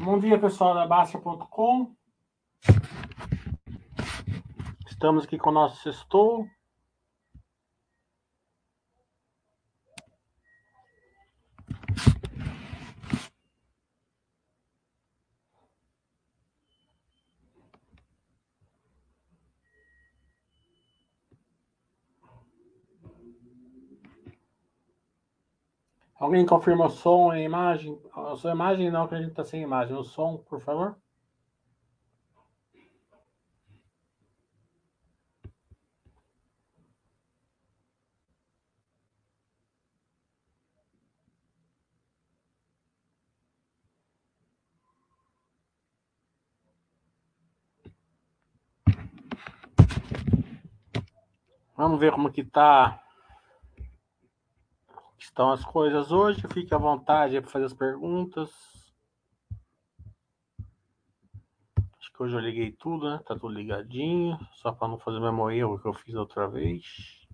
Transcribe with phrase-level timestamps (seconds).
[0.00, 1.94] Bom dia, pessoal da Baixa.com.
[4.86, 6.46] Estamos aqui com o nosso sextou.
[26.24, 28.00] Alguém confirma o som e a imagem?
[28.14, 29.94] A sua imagem não, que a gente está sem imagem.
[29.94, 30.96] O som, por favor.
[51.76, 53.03] Vamos ver como que tá
[55.24, 56.46] estão as coisas hoje.
[56.52, 58.50] Fique à vontade para fazer as perguntas.
[61.98, 63.18] Acho que hoje eu liguei tudo, né?
[63.26, 67.26] Tá tudo ligadinho, só para não fazer o mesmo erro que eu fiz outra vez.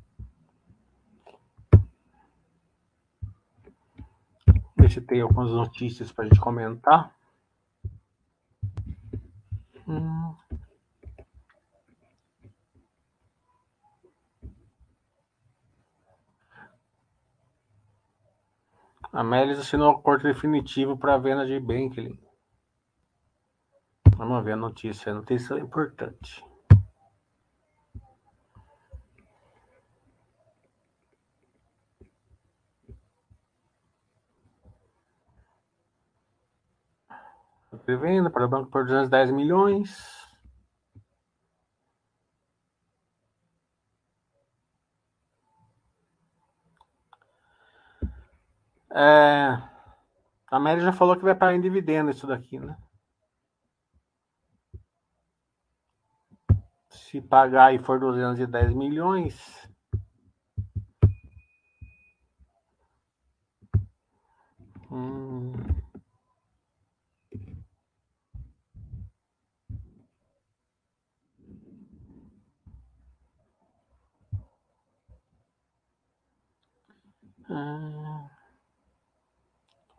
[4.76, 7.14] Ver se tem algumas notícias para a gente comentar.
[9.86, 10.34] Hum.
[19.12, 22.16] A Melis assinou o acordo definitivo para a venda de Bentley.
[24.16, 25.10] Vamos ver a notícia.
[25.10, 26.44] A notícia é importante.
[37.86, 40.19] Venda para o banco por 210 milhões.
[48.92, 49.62] É,
[50.50, 52.76] a Mary já falou que vai pagar em dividendo isso daqui, né?
[56.88, 59.68] Se pagar e for 210 milhões.
[64.90, 65.54] Hum.
[77.48, 77.99] Hum.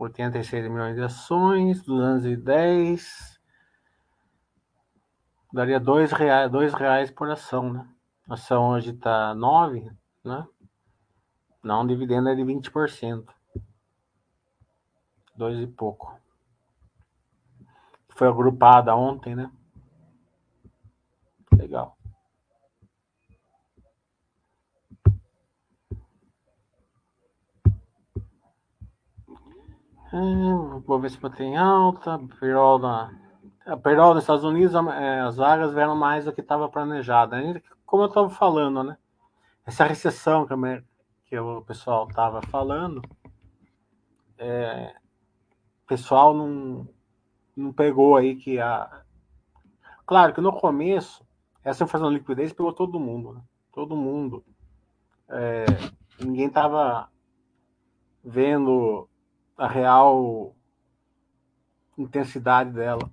[0.03, 3.39] 86 milhões de ações, 210.
[5.53, 7.87] Daria dois reais, dois reais por ação, né?
[8.27, 9.91] A ação hoje está 9,
[10.23, 10.47] né?
[11.63, 13.27] Não, o dividendo é de 20%.
[15.35, 16.19] Dois e pouco.
[18.09, 19.51] Foi agrupada ontem, né?
[21.55, 21.95] Legal.
[30.13, 32.15] Hum, vou ver se tem alta.
[33.65, 37.35] A payroll nos Estados Unidos, é, as vagas vieram mais do que estava planejado.
[37.85, 38.97] Como eu estava falando, né?
[39.65, 40.53] Essa recessão que,
[41.25, 43.01] que o pessoal estava falando,
[44.37, 44.93] é,
[45.83, 46.89] o pessoal não,
[47.55, 49.03] não pegou aí que a.
[50.05, 51.25] Claro que no começo,
[51.63, 53.41] essa inflação de liquidez pegou todo mundo, né?
[53.71, 54.43] Todo mundo.
[55.29, 55.65] É,
[56.19, 57.09] ninguém estava
[58.21, 59.07] vendo
[59.61, 60.55] a real
[61.95, 63.07] intensidade dela.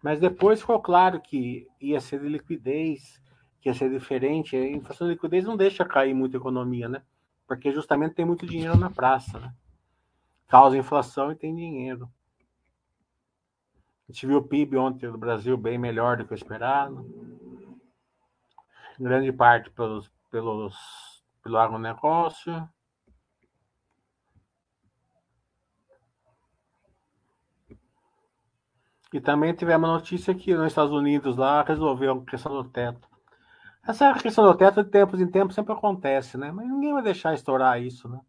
[0.00, 3.20] Mas depois ficou claro que ia ser de liquidez,
[3.60, 4.54] que ia ser diferente.
[4.54, 7.02] A inflação de liquidez não deixa cair muita economia, né?
[7.44, 9.52] Porque justamente tem muito dinheiro na praça, né?
[10.46, 12.08] Causa inflação e tem dinheiro.
[14.08, 17.04] A gente viu o PIB ontem do Brasil bem melhor do que esperado.
[18.98, 22.68] Em grande parte pelos, pelos, pelo agronegócio.
[29.12, 33.08] E também tivemos notícia que nos Estados Unidos lá resolveu a questão do teto.
[33.86, 36.52] Essa questão do teto de tempos em tempos sempre acontece, né?
[36.52, 38.20] Mas ninguém vai deixar estourar isso, né?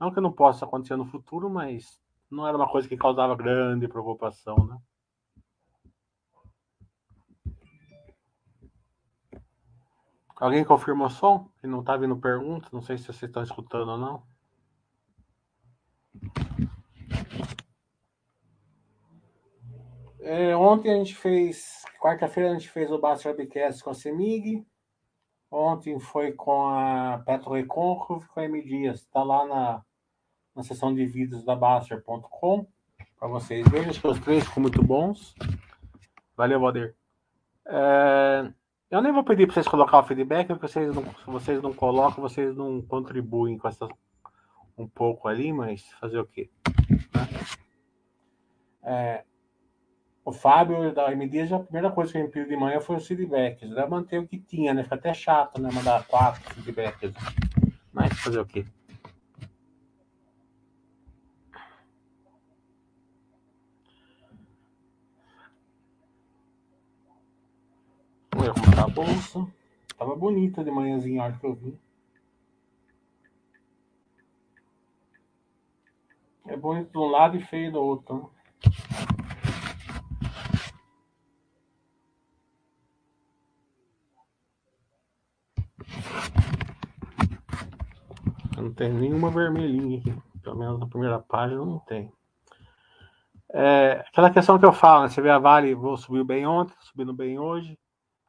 [0.00, 2.00] Não que não possa acontecer no futuro, mas
[2.30, 4.78] não era uma coisa que causava grande preocupação, né?
[10.36, 11.48] Alguém confirma o som?
[11.60, 14.22] Que não está vindo pergunta, não sei se vocês estão escutando ou não.
[20.24, 24.64] É, ontem a gente fez, quarta-feira a gente fez o Basta Webcast com a Semig.
[25.50, 29.00] Ontem foi com a Petro Recon, com a M Dias.
[29.00, 29.82] Está lá na,
[30.54, 32.66] na seção de vídeos da Baster.com
[33.18, 33.90] para vocês verem.
[33.90, 35.34] Acho que os três ficam muito bons.
[36.36, 36.94] Valeu, Valdir.
[37.66, 38.48] É,
[38.90, 42.22] eu nem vou pedir para vocês colocar o feedback, porque vocês não, vocês não colocam,
[42.22, 43.88] vocês não contribuem com essa
[44.78, 46.48] um pouco ali, mas fazer o quê?
[47.12, 47.28] Né?
[48.84, 49.24] É,
[50.24, 53.06] o Fábio da MD, já a primeira coisa que ele pediu de manhã foi os
[53.06, 53.68] feedbacks.
[53.68, 54.84] Deve manter o que tinha, né?
[54.84, 55.68] Fica até chato, né?
[55.72, 57.12] Mandar quatro feedbacks.
[57.92, 58.64] Mas fazer o quê?
[68.36, 69.46] Ver como tá a bolsa.
[69.98, 71.78] Tava bonita de manhãzinha a hora que eu vi.
[76.46, 78.16] É bonito de um lado e feio do outro.
[78.16, 78.41] Né?
[88.62, 90.14] Não tem nenhuma vermelhinha aqui.
[90.40, 92.12] Pelo menos na primeira página não tem.
[93.52, 95.08] É, aquela questão que eu falo, né?
[95.08, 97.78] Você vê a Vale, vou subiu bem ontem, subindo bem hoje.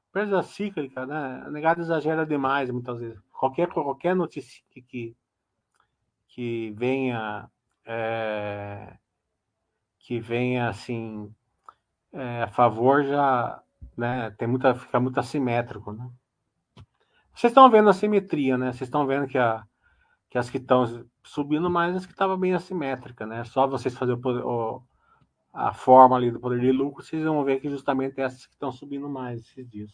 [0.09, 1.43] Empresa cíclica, né?
[1.45, 3.19] A negada exagera demais muitas vezes.
[3.31, 5.15] Qualquer, qualquer notícia que,
[6.27, 7.49] que, venha
[7.85, 8.97] é,
[9.99, 11.33] que venha assim
[12.11, 13.61] é, a favor já
[13.97, 15.91] né, tem muita, fica muito assimétrico.
[15.93, 16.09] Né?
[17.33, 18.67] Vocês estão vendo a simetria, né?
[18.67, 19.65] Vocês estão vendo que, a,
[20.33, 23.43] que as que estão subindo mais as que estavam bem assimétrica, né?
[23.45, 24.81] Só vocês fazerem o,
[25.53, 28.71] a forma ali do poder de lucro, vocês vão ver que justamente essas que estão
[28.71, 29.91] subindo mais esses dias.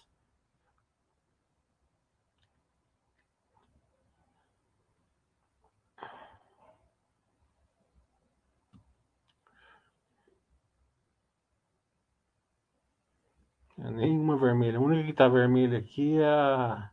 [13.77, 14.77] É nenhuma vermelha.
[14.77, 16.89] A única que tá vermelha aqui é a.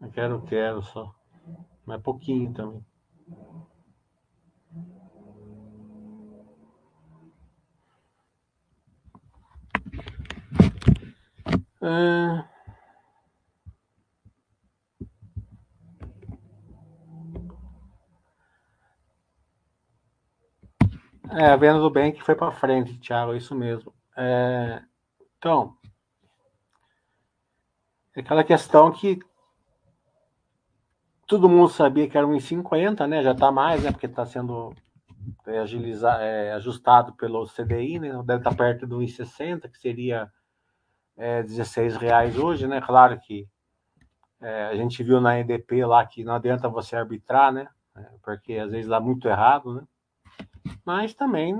[0.00, 1.17] Eu quero, quero só.
[1.88, 2.84] Mas pouquinho também.
[11.80, 12.44] É...
[21.30, 23.94] é, a venda do bem que foi para frente, Thiago, isso mesmo.
[24.14, 24.82] É...
[25.38, 25.74] Então,
[28.14, 29.18] é aquela questão que
[31.28, 33.22] todo mundo sabia que era 1,50, né?
[33.22, 33.92] Já está mais, né?
[33.92, 34.74] Porque está sendo
[35.46, 38.08] é, agilizado, é, ajustado pelo CDI, né?
[38.24, 40.32] Deve estar tá perto do 1,60, que seria
[41.16, 42.80] é, 16 reais hoje, né?
[42.80, 43.46] Claro que
[44.40, 47.68] é, a gente viu na EDP lá que não adianta você arbitrar, né?
[47.94, 49.82] É, porque às vezes dá muito errado, né?
[50.84, 51.54] Mas também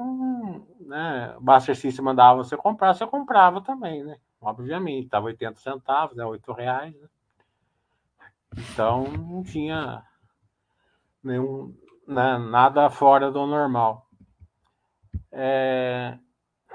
[0.81, 1.37] né?
[1.37, 4.17] O Master System mandava você comprar, você comprava também, né?
[4.41, 6.25] Obviamente, estava 80 centavos, né?
[6.25, 7.09] 8 reais, né?
[8.57, 10.03] Então não tinha
[11.23, 11.75] nenhum,
[12.07, 12.39] né?
[12.39, 14.07] nada fora do normal.
[15.31, 16.19] É,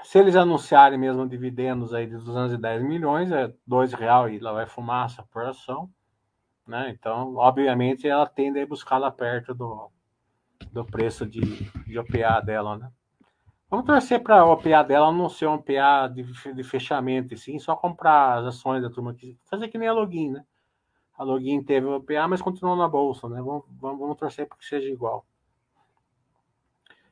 [0.03, 4.65] se eles anunciarem mesmo dividendos aí de 210 milhões, é dois real e lá vai
[4.65, 5.89] fumaça por ação,
[6.67, 6.89] né?
[6.89, 9.89] Então, obviamente, ela tende a buscar lá perto do,
[10.71, 11.41] do preço de,
[11.85, 12.91] de OPA dela, né?
[13.69, 17.57] Vamos torcer para o OPA dela não ser um OPA de, de fechamento, e sim
[17.57, 19.15] só comprar as ações da turma
[19.49, 20.45] fazer que nem a Login, né?
[21.17, 23.41] A Login teve o OPA, mas continuou na bolsa, né?
[23.41, 25.25] Vamos, vamos, vamos torcer para que seja igual.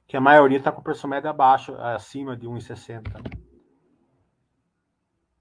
[0.08, 3.04] Que a maioria está com preço médio abaixo, acima de 1,60.
[3.08, 3.22] Né?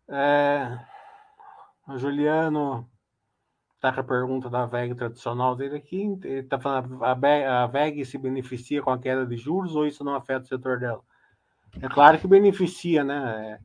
[0.09, 0.79] É,
[1.89, 2.89] o Juliano
[3.81, 6.03] Tá com a pergunta da VEG tradicional dele aqui.
[6.23, 10.15] Ele está falando, a VEG se beneficia com a queda de juros ou isso não
[10.15, 11.01] afeta o setor dela?
[11.81, 13.53] É claro que beneficia, né?
[13.53, 13.59] É,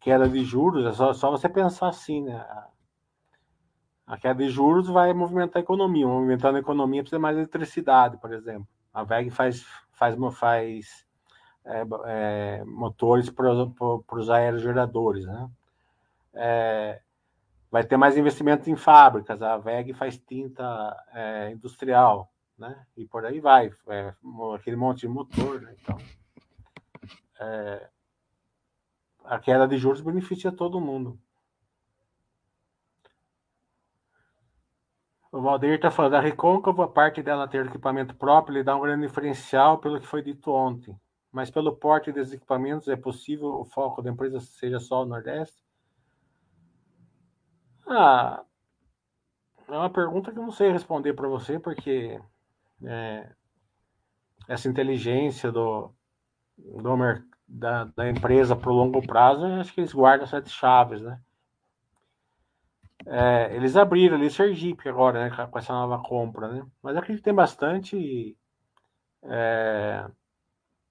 [0.00, 2.44] queda de juros, é só, só você pensar assim, né?
[4.06, 6.06] A queda de juros vai movimentar a economia.
[6.06, 8.68] Movimentando a economia precisa mais eletricidade, por exemplo.
[8.92, 11.06] A VEG faz, faz, faz
[11.64, 15.50] é, é, motores para os aerogeradores, né?
[16.34, 17.00] É,
[17.70, 22.86] vai ter mais investimento em fábricas, a VEG faz tinta é, industrial, né?
[22.96, 24.14] E por aí vai, é,
[24.54, 25.74] aquele monte de motor, né?
[25.82, 25.98] Então,
[27.40, 27.88] é,
[29.24, 31.18] a queda de juros beneficia todo mundo.
[35.34, 38.80] O Valdeir está falando, a Recôncavo, a parte dela ter equipamento próprio, lhe dá um
[38.80, 40.96] grande diferencial pelo que foi dito ontem.
[41.32, 45.60] Mas pelo porte desses equipamentos, é possível o foco da empresa seja só o Nordeste?
[47.84, 48.44] Ah,
[49.66, 52.20] é uma pergunta que eu não sei responder para você, porque
[52.84, 53.28] é,
[54.46, 55.92] essa inteligência do,
[56.56, 56.96] do
[57.48, 61.20] da, da empresa para o longo prazo, acho que eles guardam sete chaves, né?
[63.06, 66.66] É, eles abriram ali Sergipe agora, né, com essa nova compra, né?
[66.82, 68.36] Mas acredito que tem bastante
[69.24, 70.06] é,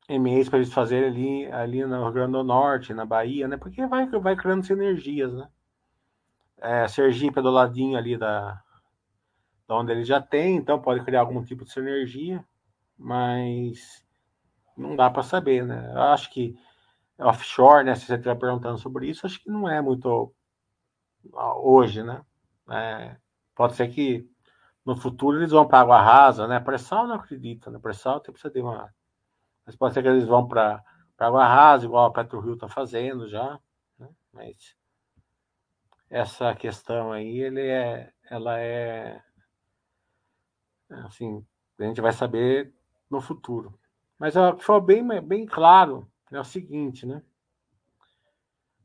[0.10, 3.58] e-mails para eles fazerem ali, ali no Rio Grande do Norte, na Bahia, né?
[3.58, 5.48] Porque vai, vai criando sinergias, né?
[6.62, 8.62] É, Sergipe é do ladinho ali da,
[9.68, 12.44] da onde ele já tem, então pode criar algum tipo de sinergia,
[12.98, 14.06] mas
[14.78, 15.92] não dá para saber, né?
[15.94, 16.56] Eu acho que
[17.20, 17.96] offshore, né?
[17.96, 20.34] Se você estiver perguntando sobre isso, acho que não é muito
[21.32, 22.24] hoje, né?
[22.70, 23.18] É,
[23.56, 24.30] pode ser que
[24.86, 26.60] no futuro eles vão para água rasa, né?
[26.60, 27.80] Pré-sal não acredito, né?
[27.80, 28.94] Pré-sal tem precisa de uma.
[29.66, 30.84] Mas pode ser que eles vão para
[31.18, 33.60] água rasa, igual a PetroRio está fazendo já,
[33.98, 34.10] né?
[34.32, 34.76] Mas
[36.10, 39.22] essa questão aí, ele é, ela é
[41.06, 41.46] assim,
[41.80, 42.74] a gente vai saber
[43.10, 43.80] no futuro.
[44.20, 47.22] Mas o que foi bem, bem claro é o seguinte, né?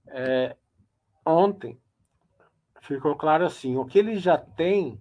[0.06, 0.56] É,
[1.24, 1.80] ontem
[2.80, 5.00] ficou claro assim, o que ele já tem,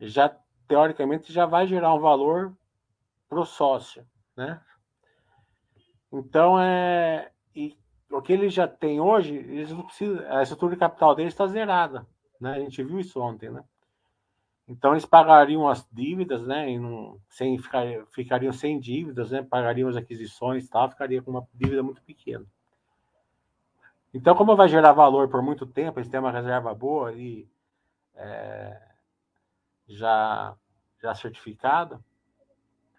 [0.00, 0.28] já
[0.66, 2.56] teoricamente já vai gerar um valor
[3.28, 4.60] para o sócio, né?
[6.12, 7.76] Então é e
[8.10, 11.46] o que ele já tem hoje, eles não precisam, a estrutura de capital dele está
[11.46, 12.06] zerada,
[12.40, 12.54] né?
[12.54, 13.64] A gente viu isso ontem, né?
[14.66, 16.70] Então eles pagariam as dívidas, né?
[16.70, 19.42] E não, sem ficar, ficariam sem dívidas, né?
[19.42, 22.46] Pagariam as aquisições, tal, ficaria com uma dívida muito pequena.
[24.14, 27.48] Então, como vai gerar valor por muito tempo, eles têm uma reserva boa e
[28.14, 28.80] é,
[29.88, 30.54] já
[31.02, 32.00] já certificada,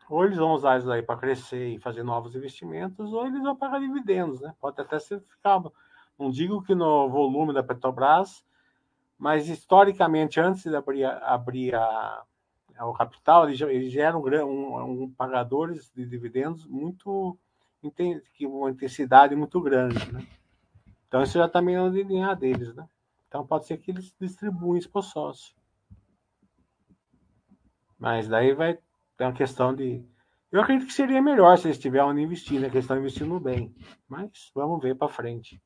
[0.07, 3.55] ou eles vão usar isso aí para crescer e fazer novos investimentos, ou eles vão
[3.55, 4.53] pagar dividendos, né?
[4.61, 5.59] Pode até ser ficar,
[6.19, 8.45] não digo que no volume da Petrobras
[9.17, 12.23] mas historicamente, antes de abrir, abrir a,
[12.77, 17.37] a, o capital, eles, eles já eram um, um, pagadores de dividendos muito
[18.33, 20.25] que uma intensidade muito grande, né?
[21.15, 22.85] Então isso já também tá é no DNA deles, né?
[23.29, 25.55] Então pode ser que eles distribuem isso para o sócio.
[27.97, 28.77] Mas daí vai
[29.15, 30.03] ter uma questão de.
[30.51, 32.69] Eu acredito que seria melhor se eles tivessem onde investir, né?
[32.69, 33.73] Que eles estão investindo bem.
[34.09, 35.63] Mas vamos ver para frente.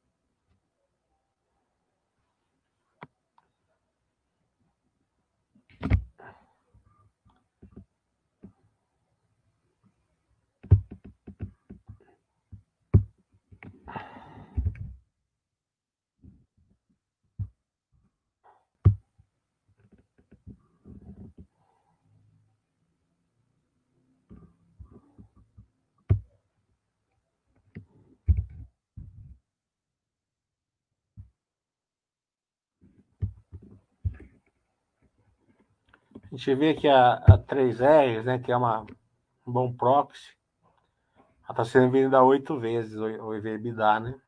[36.31, 38.81] A gente vê que a, a 3R, né, que é uma,
[39.45, 40.36] um bom proxy,
[41.43, 44.21] ela está sendo vendida oito vezes o, o EBITDA, né?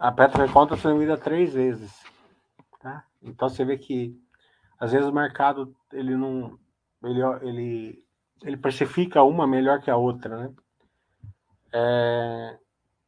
[0.00, 1.92] A Petroconta foi vendida três vezes.
[2.80, 3.04] Tá?
[3.22, 4.18] Então você vê que
[4.78, 6.58] às vezes o mercado ele não
[7.04, 8.04] ele, ele,
[8.42, 10.54] ele precifica uma melhor que a outra, né?
[11.72, 12.58] É,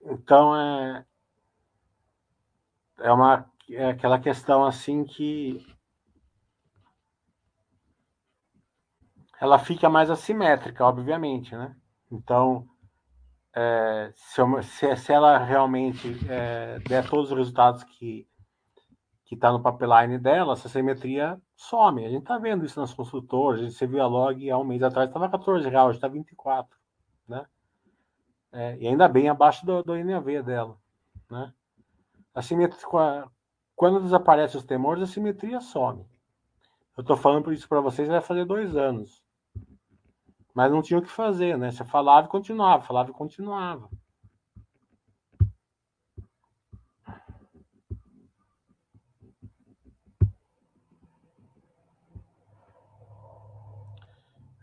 [0.02, 1.06] então é
[2.98, 5.66] é uma é aquela questão assim que
[9.40, 11.74] ela fica mais assimétrica, obviamente, né?
[12.10, 12.68] Então
[13.54, 18.26] é, se, se, ela realmente é, der todos os resultados que
[19.32, 22.04] que está no pipeline dela, essa simetria some.
[22.04, 23.74] A gente está vendo isso nas consultoras.
[23.74, 26.78] Você viu a log há um mês atrás, estava 14 reais, está 24.
[27.26, 27.46] Né?
[28.52, 30.76] É, e ainda bem abaixo do, do NAV dela.
[31.30, 31.50] Né?
[32.34, 33.24] A simetria,
[33.74, 36.06] quando desaparece os temores, a simetria some.
[36.94, 39.21] Eu estou falando isso para vocês, vai fazer dois anos.
[40.54, 41.70] Mas não tinha o que fazer, né?
[41.70, 43.88] Você falava e continuava, falava e continuava.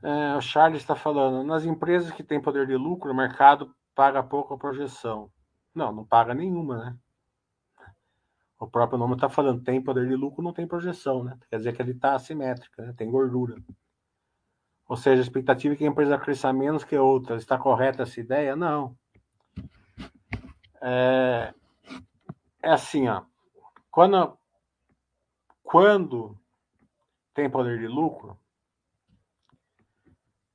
[0.02, 4.24] É, o Charles está falando, nas empresas que têm poder de lucro, o mercado paga
[4.24, 5.30] pouco a projeção.
[5.76, 6.98] Não, não paga nenhuma, né?
[8.60, 11.38] O próprio nome está falando, tem poder de lucro, não tem projeção, né?
[11.50, 12.94] Quer dizer que ele está assimétrica, né?
[12.94, 13.56] tem gordura.
[14.90, 17.36] Ou seja, a expectativa é que a empresa cresça menos que outra.
[17.36, 18.56] Está correta essa ideia?
[18.56, 18.98] Não.
[20.82, 21.54] É,
[22.64, 23.22] é assim, ó.
[23.92, 24.36] Quando,
[25.62, 26.36] quando
[27.36, 28.36] tem poder de lucro,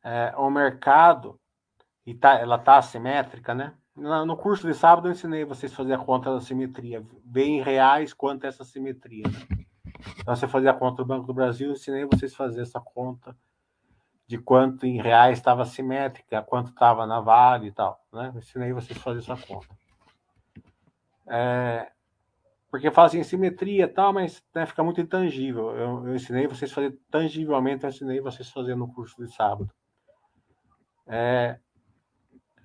[0.03, 1.41] é, o mercado,
[2.05, 3.73] e tá, ela está assimétrica, né?
[3.95, 8.13] No curso de sábado eu ensinei vocês a fazer a conta da simetria, bem reais
[8.13, 9.23] quanto é essa simetria.
[9.29, 9.65] Né?
[10.19, 12.81] Então, você fazia a conta do Banco do Brasil, eu ensinei vocês a fazer essa
[12.81, 13.37] conta
[14.27, 18.01] de quanto em reais estava simétrica, quanto estava na Vale e tal.
[18.13, 18.31] Né?
[18.35, 19.69] Eu ensinei vocês a fazer essa conta.
[21.27, 21.91] É,
[22.71, 25.71] porque assim, simetria e tal, mas né, fica muito intangível.
[25.77, 29.33] Eu, eu, ensinei vocês a fazer tangivelmente, eu ensinei vocês a fazer no curso de
[29.33, 29.71] sábado.
[31.07, 31.59] É,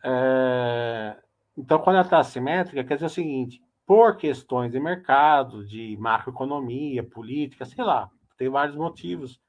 [0.04, 1.18] é,
[1.58, 7.04] então, quando ela está assimétrica, quer dizer o seguinte: por questões de mercado, de macroeconomia,
[7.04, 9.40] política, sei lá, tem vários motivos.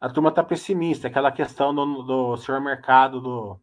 [0.00, 3.60] A turma está pessimista, aquela questão do, do senhor mercado do,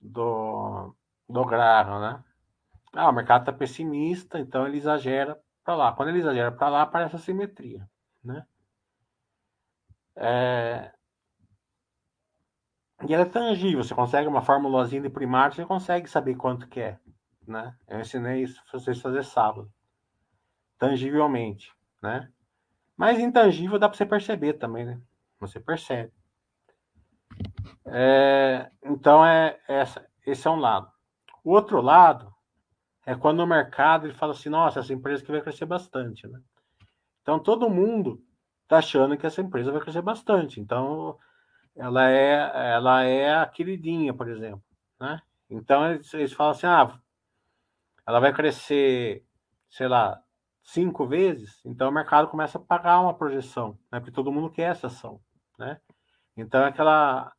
[0.00, 0.94] do,
[1.28, 2.24] do Graham, né?
[2.92, 5.92] Ah, o mercado está pessimista, então ele exagera para lá.
[5.92, 7.88] Quando ele exagera para lá, aparece a simetria,
[8.22, 8.46] né?
[10.14, 10.92] É...
[13.06, 16.80] E ela é tangível, você consegue uma formulazinha de primário, você consegue saber quanto que
[16.80, 16.98] é,
[17.46, 17.76] né?
[17.86, 19.70] Eu ensinei isso para vocês fazer sábado.
[20.78, 21.70] Tangivelmente,
[22.02, 22.30] né?
[22.96, 25.00] Mas intangível dá para você perceber também, né?
[25.38, 26.12] Você percebe.
[27.86, 28.70] É...
[28.82, 30.90] Então, é essa, esse é um lado.
[31.44, 32.34] O outro lado
[33.06, 36.40] é quando o mercado ele fala assim, nossa, essa empresa que vai crescer bastante, né?
[37.22, 38.20] Então todo mundo
[38.64, 40.60] está achando que essa empresa vai crescer bastante.
[40.60, 41.16] Então
[41.76, 44.62] ela é ela é a queridinha, por exemplo,
[45.00, 45.20] né?
[45.48, 46.98] Então eles, eles falam assim, ah,
[48.06, 49.24] ela vai crescer,
[49.70, 50.20] sei lá,
[50.66, 51.60] cinco vezes.
[51.64, 54.00] Então o mercado começa a pagar uma projeção, né?
[54.00, 55.20] Porque todo mundo quer essa ação,
[55.58, 55.80] né?
[56.36, 57.32] Então aquela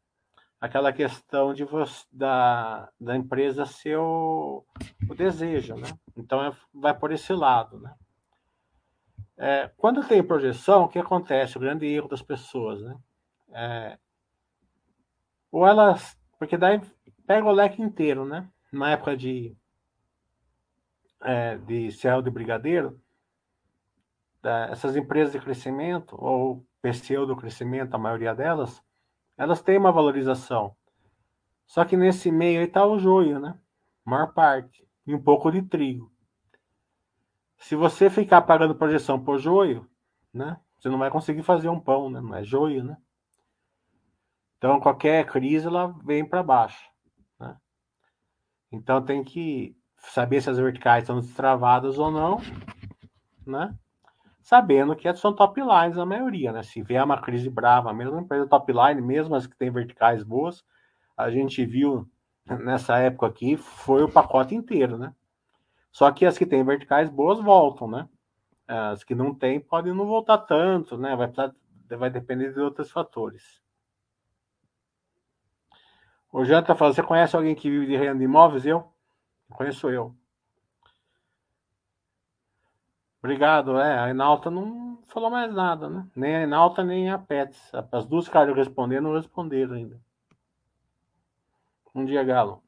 [0.60, 4.66] aquela questão de você, da, da empresa ser o,
[5.08, 5.88] o desejo, né?
[6.16, 7.94] Então é, vai por esse lado, né?
[9.38, 11.58] É, quando tem projeção, o que acontece?
[11.58, 12.98] O grande erro das pessoas, né?
[13.52, 14.00] É,
[15.52, 16.82] ou elas, porque daí
[17.28, 18.50] pega o leque inteiro, né?
[18.72, 19.56] Na época de
[21.22, 23.00] é, de céu de brigadeiro,
[24.50, 28.82] essas empresas de crescimento ou pseudo crescimento, a maioria delas,
[29.38, 30.76] elas têm uma valorização.
[31.66, 33.60] Só que nesse meio aí está o joio, né?
[34.06, 34.88] Maior parte.
[35.06, 36.12] E um pouco de trigo.
[37.58, 39.90] Se você ficar pagando projeção por joio,
[40.34, 40.60] né?
[40.80, 42.22] Você não vai conseguir fazer um pão, né?
[42.22, 42.98] Não é joio, né?
[44.58, 46.90] Então qualquer crise ela vem para baixo,
[47.40, 47.58] né?
[48.72, 52.40] Então tem que saber se as verticais estão destravadas ou não,
[53.46, 53.78] né?
[54.48, 56.64] Sabendo que são top lines a maioria, né?
[56.64, 60.64] Se vier uma crise brava, mesmo empresa top line, mesmo as que têm verticais boas,
[61.18, 62.10] a gente viu
[62.46, 65.14] nessa época aqui, foi o pacote inteiro, né?
[65.92, 68.08] Só que as que têm verticais boas voltam, né?
[68.66, 71.14] As que não têm podem não voltar tanto, né?
[71.14, 71.30] Vai,
[71.98, 73.62] vai depender de outros fatores.
[76.32, 78.66] O Janta fala, você conhece alguém que vive de renda de imóveis?
[78.66, 78.94] Eu?
[79.50, 80.16] Conheço eu.
[83.22, 83.80] Obrigado.
[83.80, 86.08] É, a Enalta não falou mais nada, né?
[86.16, 87.72] Nem a Enalta, nem a Pets.
[87.92, 90.00] As duas caras responder não responderam ainda.
[91.94, 92.64] Bom dia, Galo.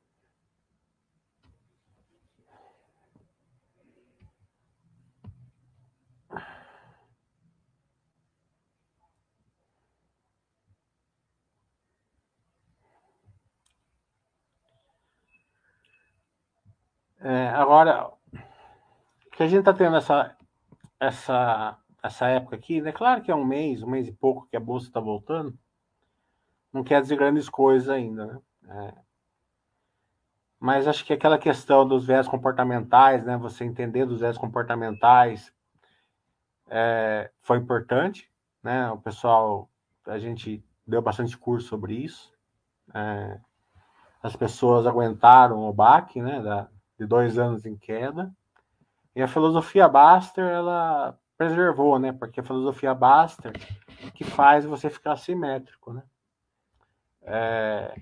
[17.21, 18.11] É, agora,
[19.33, 20.35] que a gente está tendo essa
[20.99, 22.91] essa, essa época aqui, né?
[22.91, 25.57] Claro que é um mês, um mês e pouco que a bolsa está voltando,
[26.71, 28.39] não quer dizer grandes coisas ainda, né?
[28.69, 29.09] É.
[30.59, 33.37] Mas acho que aquela questão dos viés comportamentais, né?
[33.37, 35.53] Você entender dos viés comportamentais
[36.67, 38.29] é, foi importante,
[38.61, 38.91] né?
[38.91, 39.69] O pessoal,
[40.05, 42.31] a gente deu bastante curso sobre isso.
[42.93, 43.39] É,
[44.21, 46.41] as pessoas aguentaram o baque, né?
[46.41, 46.67] Da,
[46.99, 48.31] de dois anos em queda.
[49.19, 52.13] E a filosofia Baster, ela preservou, né?
[52.13, 53.51] Porque a filosofia Baster
[54.15, 56.03] que faz você ficar simétrico, né?
[57.23, 58.01] É...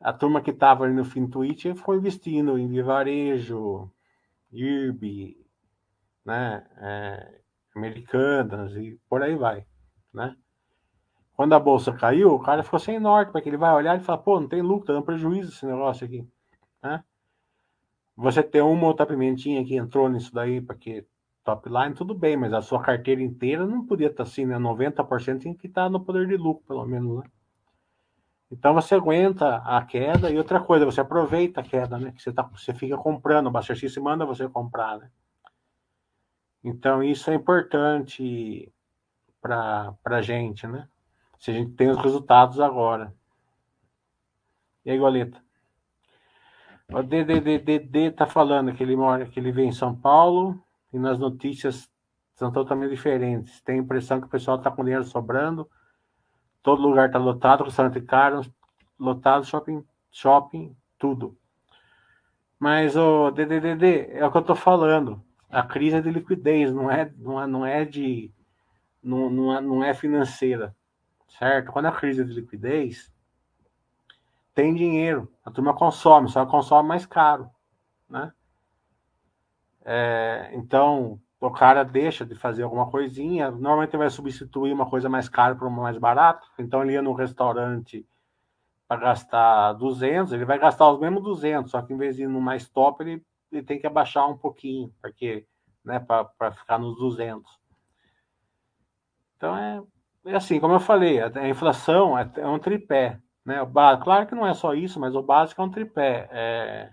[0.00, 3.90] A turma que estava ali no Fintuit foi investindo em Vivarejo,
[4.52, 5.44] IRB,
[6.24, 6.64] né?
[6.76, 7.40] É...
[7.74, 9.66] Americanas e por aí vai,
[10.14, 10.36] né?
[11.34, 14.18] Quando a bolsa caiu, o cara ficou sem norte, porque ele vai olhar e fala,
[14.18, 16.24] pô, não tem lucro, tá dando prejuízo esse negócio aqui,
[16.80, 17.02] né?
[18.16, 21.06] Você ter uma outra pimentinha que entrou nisso daí, porque
[21.44, 24.58] top line, tudo bem, mas a sua carteira inteira não podia estar assim, né?
[24.58, 27.30] 90% tem que estar no poder de lucro, pelo menos, né?
[28.50, 32.12] Então você aguenta a queda e outra coisa, você aproveita a queda, né?
[32.12, 35.10] Que você, tá, você fica comprando, o Buster X manda você comprar, né?
[36.62, 38.70] Então isso é importante
[39.40, 40.86] para a gente, né?
[41.38, 43.12] Se a gente tem os resultados agora.
[44.84, 45.42] E aí, Goleta?
[46.94, 51.18] O DDDD tá falando que ele mora, que ele vem em São Paulo e nas
[51.18, 51.90] notícias
[52.34, 53.60] são totalmente diferentes.
[53.62, 55.68] Tem a impressão que o pessoal está com dinheiro sobrando,
[56.62, 58.42] todo lugar está lotado, restaurante caro,
[58.98, 61.36] lotado, shopping, shopping, tudo.
[62.58, 65.22] Mas o DDD é o que eu estou falando.
[65.50, 68.32] A crise é de liquidez, não é, não é, não é de
[69.02, 70.74] não, não, é, não é financeira,
[71.38, 71.72] certo?
[71.72, 73.11] Quando a crise é de liquidez,
[74.54, 77.50] tem dinheiro, a turma consome, só consome mais caro,
[78.08, 78.32] né?
[79.84, 85.28] É, então, o cara deixa de fazer alguma coisinha, normalmente vai substituir uma coisa mais
[85.28, 88.06] cara por uma mais barata, então ele ia no restaurante
[88.86, 92.28] para gastar 200, ele vai gastar os mesmos 200, só que em vez de ir
[92.28, 95.46] no mais top, ele, ele tem que abaixar um pouquinho, porque,
[95.84, 97.58] né, para ficar nos 200.
[99.36, 99.82] Então é,
[100.26, 103.56] é assim, como eu falei, a, a inflação é, é, um tripé, né?
[104.02, 106.28] Claro que não é só isso, mas o básico é um tripé.
[106.30, 106.90] É,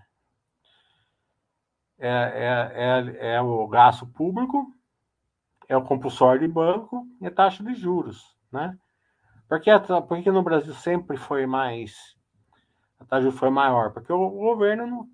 [1.99, 4.73] é, é, é, é o gasto público,
[5.67, 8.77] é o compulsório de banco e a taxa de juros, né?
[9.47, 9.69] Porque,
[10.07, 12.15] porque no Brasil sempre foi mais.
[12.99, 13.91] A taxa de juros foi maior?
[13.91, 15.07] Porque o, governo,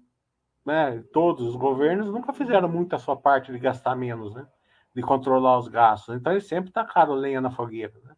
[0.66, 4.48] né, todos os governos nunca fizeram muito a sua parte de gastar menos, né?
[4.94, 6.16] De controlar os gastos.
[6.16, 8.16] Então eles sempre tacaram lenha na fogueira, né?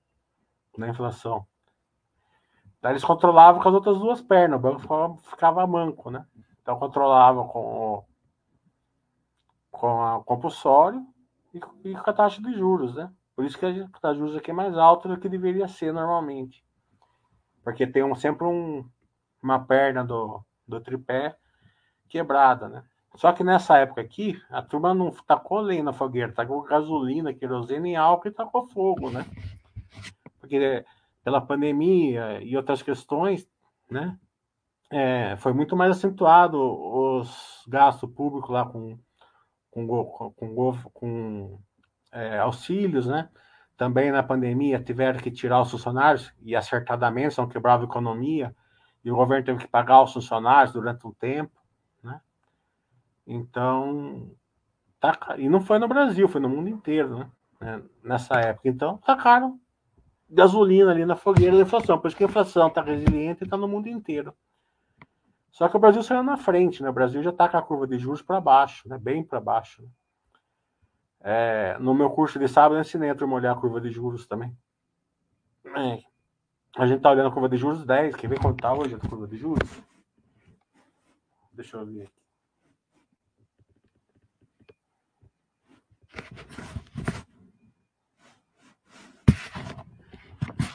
[0.77, 1.47] Na inflação.
[2.81, 6.25] Daí eles controlavam com as outras duas pernas, o banco ficava, ficava manco, né?
[6.61, 8.03] Então controlava com
[9.71, 11.05] com a compulsório
[11.53, 13.11] e, e, com a taxa de juros, né?
[13.35, 15.93] Por isso que a taxa de juros aqui é mais alta do que deveria ser
[15.93, 16.63] normalmente.
[17.63, 18.87] Porque tem um, sempre um,
[19.41, 21.35] uma perna do, do tripé
[22.09, 22.83] quebrada, né?
[23.15, 27.93] Só que nessa época aqui, a turma não tacou lenha na fogueira, tacou gasolina, querosene
[27.93, 29.25] e álcool e tacou fogo, né?
[30.39, 30.85] Porque
[31.27, 33.45] pela pandemia e outras questões,
[33.91, 34.17] né?
[34.89, 38.97] É, foi muito mais acentuado os gastos públicos lá com
[39.69, 41.59] com, com, com
[42.13, 43.27] é, auxílios, né?
[43.75, 48.55] Também na pandemia tiveram que tirar os funcionários e acertadamente são quebrava a economia
[49.03, 51.59] e o governo teve que pagar os funcionários durante um tempo,
[52.01, 52.21] né?
[53.27, 54.31] Então,
[54.97, 57.29] tá, e não foi no Brasil, foi no mundo inteiro, né?
[57.59, 57.83] né?
[58.01, 58.69] Nessa época.
[58.69, 59.59] Então, tacaram
[60.29, 61.99] gasolina ali na fogueira da inflação.
[61.99, 64.33] Por isso que a inflação está resiliente e está no mundo inteiro.
[65.51, 66.89] Só que o Brasil saiu na frente, né?
[66.89, 68.97] O Brasil já está com a curva de juros para baixo, né?
[68.97, 69.81] Bem para baixo.
[69.81, 69.89] Né?
[71.21, 74.27] É, no meu curso de sábado eu ensinei a turma olhar a curva de juros
[74.27, 74.55] também.
[75.65, 76.03] É,
[76.77, 78.15] a gente está olhando a curva de juros 10.
[78.15, 79.81] Quer ver quanto está hoje a curva de juros?
[81.53, 82.17] Deixa eu ver aqui.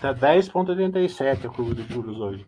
[0.03, 2.45] Está 10,87 a curva de juros hoje.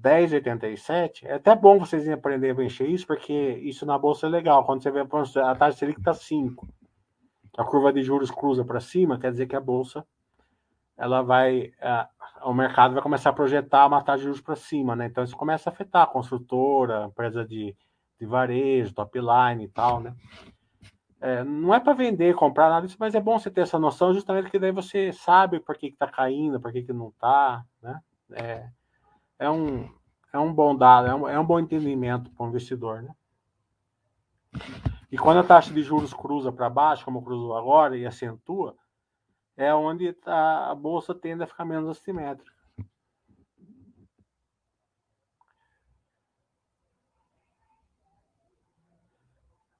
[0.00, 3.34] 10,87, é até bom vocês aprenderem a mexer isso, porque
[3.64, 4.64] isso na bolsa é legal.
[4.64, 6.68] Quando você vê a taxa Selic está 5,
[7.58, 10.06] a curva de juros cruza para cima, quer dizer que a bolsa
[10.96, 12.08] ela vai, a,
[12.44, 15.06] o mercado vai começar a projetar uma taxa de juros para cima, né?
[15.06, 17.74] Então isso começa a afetar a construtora, empresa de,
[18.20, 20.14] de varejo, top line e tal, né?
[21.20, 24.14] É, não é para vender, comprar nada disso, mas é bom você ter essa noção,
[24.14, 28.00] justamente que daí você sabe por que está caindo, por que, que não está, né?
[28.32, 28.68] É,
[29.38, 29.88] é um,
[30.32, 33.12] é um bom dado, é um, é um bom entendimento para o investidor, né?
[35.10, 38.76] E quando a taxa de juros cruza para baixo, como cruzou agora, e acentua,
[39.56, 42.57] é onde a, a bolsa tende a ficar menos assimétrica.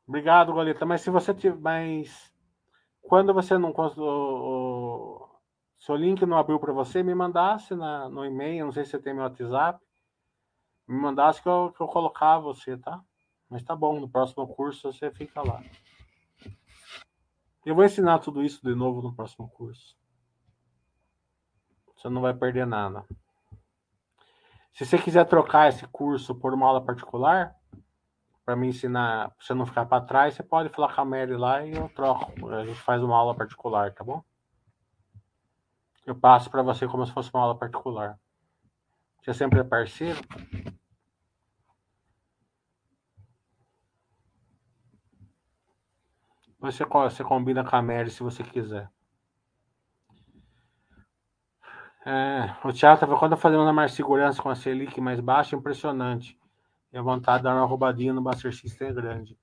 [0.09, 0.87] Obrigado, Goleta.
[0.87, 1.59] Mas se você tiver.
[1.61, 2.33] Mas
[3.03, 5.29] quando você não o,
[5.79, 8.92] se o link não abriu para você, me mandasse na, no e-mail, não sei se
[8.92, 9.85] você tem meu WhatsApp,
[10.88, 13.01] me mandasse que eu, que eu colocava você, tá?
[13.51, 15.62] Mas tá bom, no próximo curso você fica lá.
[17.64, 19.94] Eu vou ensinar tudo isso de novo no próximo curso.
[21.97, 23.05] Você não vai perder nada.
[24.73, 27.58] Se você quiser trocar esse curso por uma aula particular,
[28.48, 31.37] para me ensinar, pra você não ficar para trás, você pode falar com a Mary
[31.37, 32.48] lá e eu troco.
[32.48, 34.24] A gente faz uma aula particular, tá bom?
[36.06, 38.18] Eu passo para você como se fosse uma aula particular.
[39.20, 40.18] Você sempre é parceiro?
[46.58, 48.90] Você, você combina com a Mary se você quiser.
[52.06, 56.38] É, o Thiago estava quando fazendo uma mais segurança com a Selic mais baixa, impressionante.
[56.92, 59.38] E a vontade de dar uma roubadinha no Buster System é grande.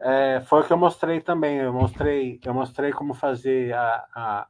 [0.00, 1.58] É, foi o que eu mostrei também.
[1.58, 4.48] Eu mostrei, eu mostrei como fazer a, a,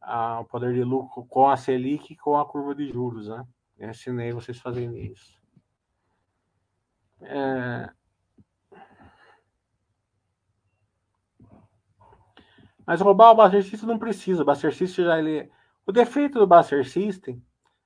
[0.00, 3.44] a, o poder de lucro com a Selic e com a curva de juros, né?
[3.78, 5.40] Eu ensinei vocês fazendo isso.
[7.22, 7.90] É...
[12.86, 14.42] Mas roubar o Buster System não precisa.
[14.42, 15.50] O Buster System já ele...
[15.86, 17.42] O defeito do Buster System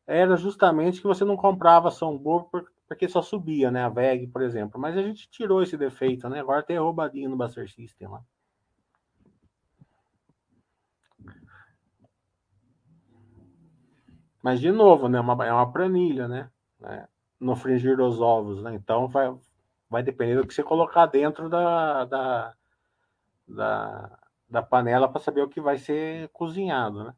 [0.07, 3.85] era justamente que você não comprava ação boa por, porque só subia, né?
[3.85, 4.81] A VEG, por exemplo.
[4.81, 6.41] Mas a gente tirou esse defeito, né?
[6.41, 8.23] Agora tem roubadinho no Buster System lá.
[14.43, 15.19] Mas, de novo, né?
[15.21, 16.51] Uma, é uma planilha, né?
[16.83, 17.09] É,
[17.41, 18.75] no fringir dos ovos, né?
[18.75, 19.35] Então, vai,
[19.89, 22.55] vai depender do que você colocar dentro da, da,
[23.49, 24.19] da,
[24.49, 27.15] da panela para saber o que vai ser cozinhado, né?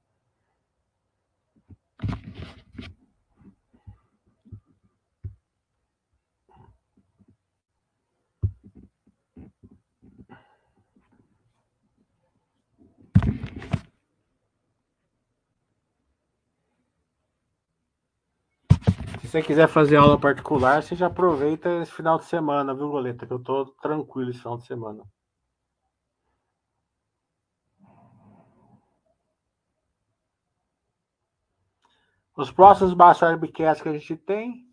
[19.27, 23.27] Se você quiser fazer aula particular, você já aproveita esse final de semana, viu, Goleta?
[23.27, 25.03] Que eu tô tranquilo esse final de semana.
[32.37, 34.65] Os próximos Baixa Webcasts que a gente tem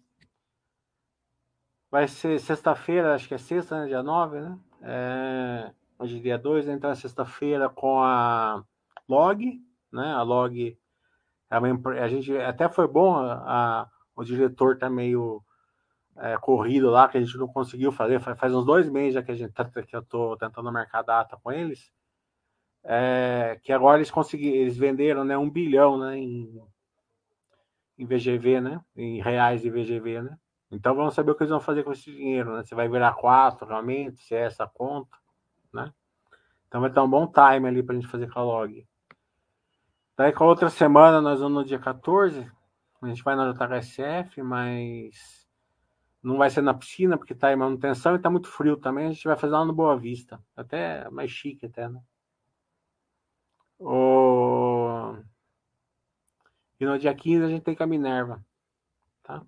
[1.89, 3.87] vai ser sexta-feira, acho que é sexta, né?
[3.87, 4.59] Dia 9, né?
[4.83, 6.73] É, hoje é dia 2, né?
[6.73, 8.63] então é sexta-feira com a
[9.09, 9.59] Log,
[9.91, 10.13] né?
[10.13, 10.77] A Log
[11.49, 13.33] é uma, a gente até foi bom a,
[13.81, 15.43] a o diretor tá meio
[16.17, 18.19] é, corrido lá, que a gente não conseguiu fazer.
[18.19, 21.37] Faz, uns dois meses já que, a gente, tá, que eu tô tentando marcar data
[21.41, 21.91] com eles.
[22.83, 26.61] É, que agora eles conseguiram, eles venderam né, um bilhão né, em,
[27.97, 28.81] em VGV, né?
[28.95, 30.37] Em reais de VGV, né?
[30.69, 32.63] Então vamos saber o que eles vão fazer com esse dinheiro, né?
[32.63, 35.15] Se vai virar quatro realmente, se é essa conta,
[35.71, 35.93] né?
[36.67, 38.85] Então vai dar um bom time ali para a gente fazer com a log.
[40.17, 42.51] Daí com a outra semana nós vamos no dia 14,
[43.05, 45.47] a gente vai na JHSF, mas
[46.21, 49.07] não vai ser na piscina, porque está em manutenção e está muito frio também.
[49.07, 50.41] A gente vai fazer lá no Boa Vista.
[50.55, 52.01] Até mais chique, até, né?
[53.79, 55.17] O...
[56.79, 58.43] E no dia 15 a gente tem com a Minerva.
[59.23, 59.43] Tá?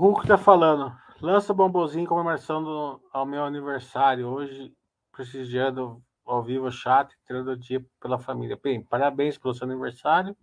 [0.00, 0.96] Hulk tá falando.
[1.20, 4.28] Lança bombozinho comemoração ao meu aniversário.
[4.28, 4.74] Hoje,
[5.12, 8.58] prestigiando ao vivo chat, tirando o dia pela família.
[8.62, 10.34] Bem, parabéns pelo seu aniversário.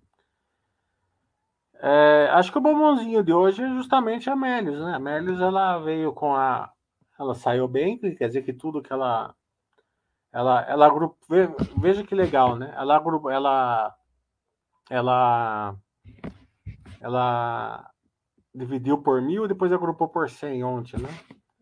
[1.79, 4.93] É, acho que o bombonzinho de hoje é justamente a Melios, né?
[4.93, 6.71] A Melios, ela veio com a...
[7.19, 9.33] Ela saiu bem, quer dizer que tudo que ela...
[10.31, 10.87] Ela, ela
[11.75, 12.75] veja que legal, né?
[12.77, 13.95] Ela, ela,
[14.91, 15.75] ela,
[17.01, 17.91] ela
[18.57, 21.09] dividiu por mil e depois agrupou por cem ontem, né?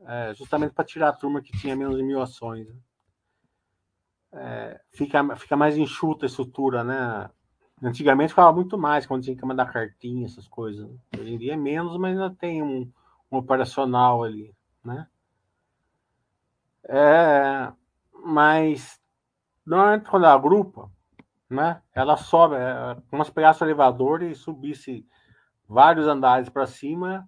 [0.07, 2.67] É, justamente para tirar a turma que tinha menos de mil ações.
[2.67, 2.75] Né?
[4.33, 7.29] É, fica, fica mais enxuta a estrutura, né?
[7.83, 10.87] Antigamente ficava muito mais quando tinha que mandar cartinha, essas coisas.
[10.87, 10.97] Né?
[11.19, 12.89] Hoje em dia é menos, mas ainda tem um,
[13.31, 15.07] um operacional ali, né?
[16.87, 17.71] É,
[18.23, 19.01] mas
[19.65, 20.89] normalmente quando ela agrupa,
[21.49, 21.81] né?
[21.93, 25.05] Ela sobe, é, como se pegasse o elevador e subisse
[25.67, 27.27] vários andares para cima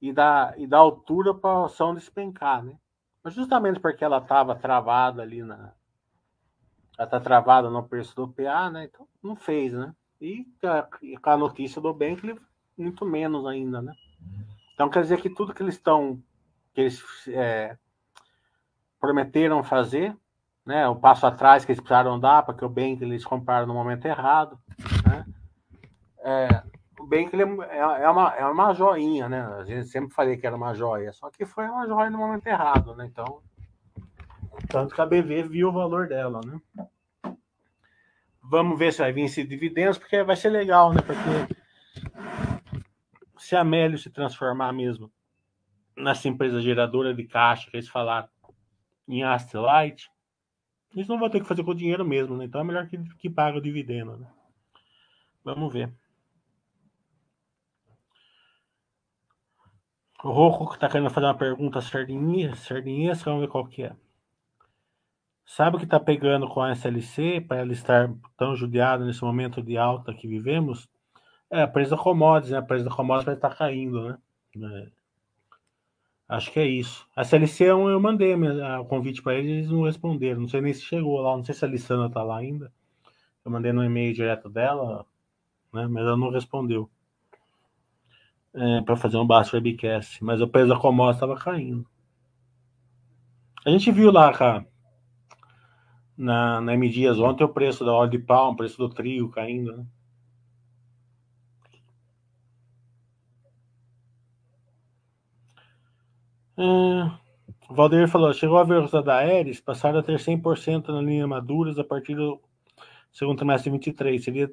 [0.00, 2.76] e da, e da altura para a ação despencar, né?
[3.22, 5.72] Mas justamente porque ela estava travada ali na.
[6.96, 8.84] Ela está travada no preço do PA, né?
[8.84, 9.94] Então não fez, né?
[10.20, 10.46] E
[11.22, 12.38] com a notícia do Bentley,
[12.76, 13.92] muito menos ainda, né?
[14.74, 16.22] Então quer dizer que tudo que eles estão.
[16.72, 17.76] que eles é,
[18.98, 20.16] prometeram fazer,
[20.64, 20.88] né?
[20.88, 24.58] O passo atrás que eles precisaram dar, porque o Bentley eles compraram no momento errado,
[25.06, 25.26] né?
[26.22, 26.62] É,
[27.06, 29.42] bem que ele é, é, uma, é uma joinha, né?
[29.42, 32.46] A gente sempre falei que era uma joia, só que foi uma joia no momento
[32.46, 33.06] errado, né?
[33.06, 33.42] Então,
[34.68, 36.60] tanto que a BV viu o valor dela, né?
[38.42, 41.00] Vamos ver se vai vir esse dividendos, porque vai ser legal, né?
[41.00, 41.54] Porque
[43.38, 45.10] se a Mélio se transformar mesmo
[45.96, 48.28] nessa empresa geradora de caixa que eles falaram
[49.06, 50.10] em Astralight,
[50.94, 52.44] eles não vão ter que fazer com o dinheiro mesmo, né?
[52.44, 54.26] Então é melhor que, que pague o dividendo, né?
[55.44, 55.92] Vamos ver.
[60.22, 63.96] O Roco está querendo fazer uma pergunta sardinha, sardinhesca, vamos ver qual que é.
[65.46, 69.62] Sabe o que está pegando com a SLC para ela estar tão judiada nesse momento
[69.62, 70.88] de alta que vivemos?
[71.50, 72.58] É a preço da commodities, né?
[72.58, 74.18] A preço da commodities vai estar caindo, né?
[74.62, 74.88] É.
[76.28, 77.08] Acho que é isso.
[77.16, 80.42] A CLC eu mandei o convite para eles, eles não responderam.
[80.42, 82.72] Não sei nem se chegou lá, não sei se a Lissana tá lá ainda.
[83.44, 85.04] Eu mandei no e-mail direto dela,
[85.72, 85.86] né?
[85.88, 86.88] Mas ela não respondeu.
[88.52, 90.22] É, para fazer um baixo webcast.
[90.24, 91.86] Mas o preço da commodity estava caindo.
[93.64, 94.66] A gente viu lá, cara,
[96.16, 99.30] na, na M Dias ontem o preço da óleo de palma, o preço do trigo
[99.30, 99.86] caindo, né?
[106.58, 107.10] É,
[107.70, 111.78] Valdeir falou: chegou a ver os da Aeres, passaram a ter 100% na linha maduras
[111.78, 112.40] a partir do
[113.12, 114.22] segundo trimestre de 23.
[114.22, 114.50] Seria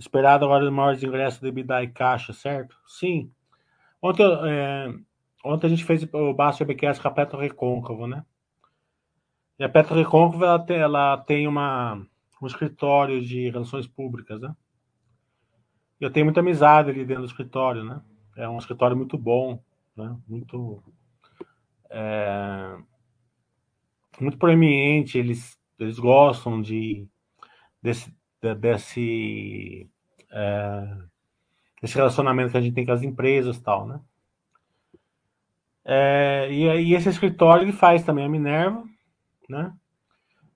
[0.00, 2.74] esperado agora maiores ingressos de EBITDA e caixa, certo?
[2.86, 3.30] Sim.
[4.02, 4.94] Ontem, é,
[5.44, 8.24] ontem a gente fez o Baixo BQS com a Petro Recôncavo, né?
[9.58, 12.04] E a Petro Recôncavo ela tem, ela tem uma,
[12.42, 14.54] um escritório de relações públicas, né?
[16.00, 18.00] Eu tenho muita amizade ali dentro do escritório, né?
[18.36, 19.62] É um escritório muito bom
[19.96, 20.16] né?
[20.26, 20.82] muito
[21.90, 22.76] é,
[24.20, 27.06] muito proeminente, eles, eles gostam de
[27.82, 28.14] desse,
[28.60, 29.88] desse,
[30.30, 30.96] é,
[31.80, 34.00] desse relacionamento que a gente tem com as empresas tal, né?
[35.84, 38.84] É, e, e esse escritório ele faz também a Minerva,
[39.48, 39.74] né?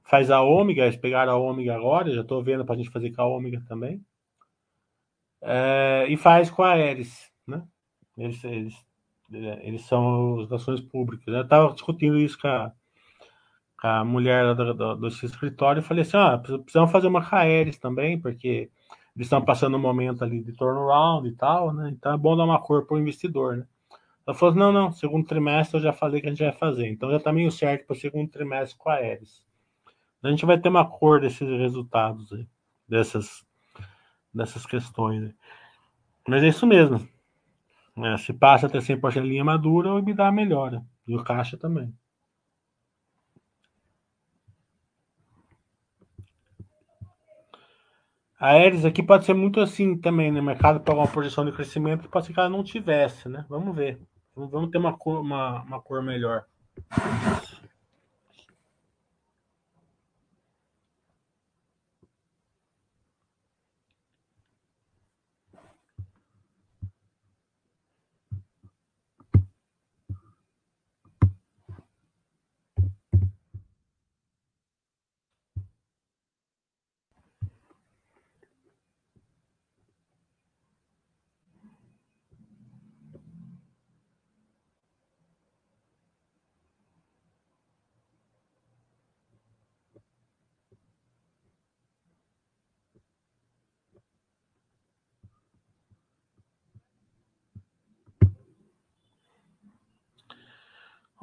[0.05, 3.11] Faz a Ômega, eles pegaram a Ômega agora, já estou vendo para a gente fazer
[3.11, 4.05] com a Ômega também.
[5.42, 7.66] É, e faz com a Aeres, né?
[8.16, 8.85] Eles, eles
[9.33, 11.27] é, eles são as ações públicas.
[11.27, 12.73] Eu estava discutindo isso com a,
[13.82, 18.20] a mulher do, do, do escritório e falei assim: ah, precisamos fazer uma Caeres também,
[18.20, 18.70] porque
[19.16, 21.90] eles estão passando um momento ali de turnaround e tal, né?
[21.90, 23.66] Então é bom dar uma cor para o investidor, né?
[24.26, 27.10] Ela falou: não, não, segundo trimestre eu já falei que a gente vai fazer, então
[27.10, 29.44] já está meio certo para o segundo trimestre com a Aeres.
[30.22, 32.46] A gente vai ter uma cor desses resultados aí,
[32.88, 33.44] dessas,
[34.32, 35.24] dessas questões.
[35.24, 35.34] Aí.
[36.26, 37.06] Mas é isso mesmo.
[37.98, 40.82] É, se passa a ter 100% de linha madura, o EBITDA melhora.
[41.06, 41.94] E o caixa também.
[48.44, 50.38] A Aeres aqui pode ser muito assim também, né?
[50.38, 53.46] O mercado para uma projeção de crescimento pode ser que ela não tivesse, né?
[53.48, 53.98] Vamos ver.
[54.37, 56.44] Vamos ter uma cor, uma, uma cor melhor.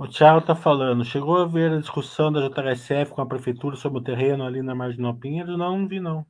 [0.01, 3.99] O Thiago está falando, chegou a ver a discussão da JHSF com a prefeitura sobre
[3.99, 5.55] o terreno ali na Marginal Pinheiro?
[5.55, 6.25] Não, não vi não.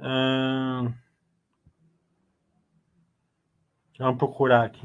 [0.00, 0.92] Hum...
[3.96, 4.84] Vamos procurar aqui.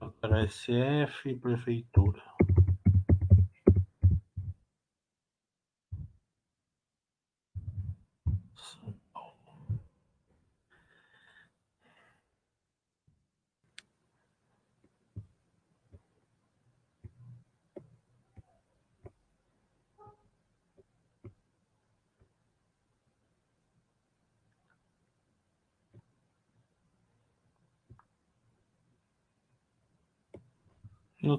[0.00, 2.22] JHSF Prefeitura.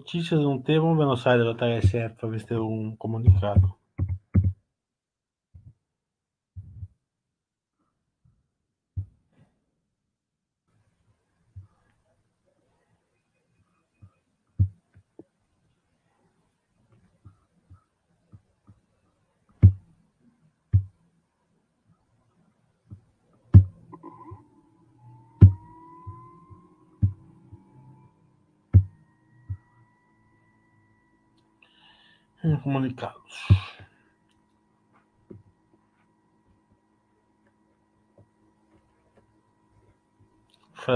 [0.08, 3.76] Notícias não vamos ver no site da TSF para ver um comunicado.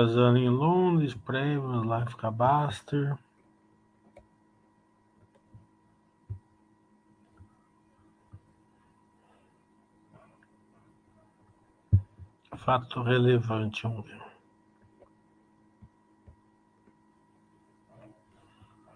[0.01, 3.15] Fazendo em Londres, Prêmio, Life Cabaster.
[12.57, 14.19] Fato relevante, vamos ver.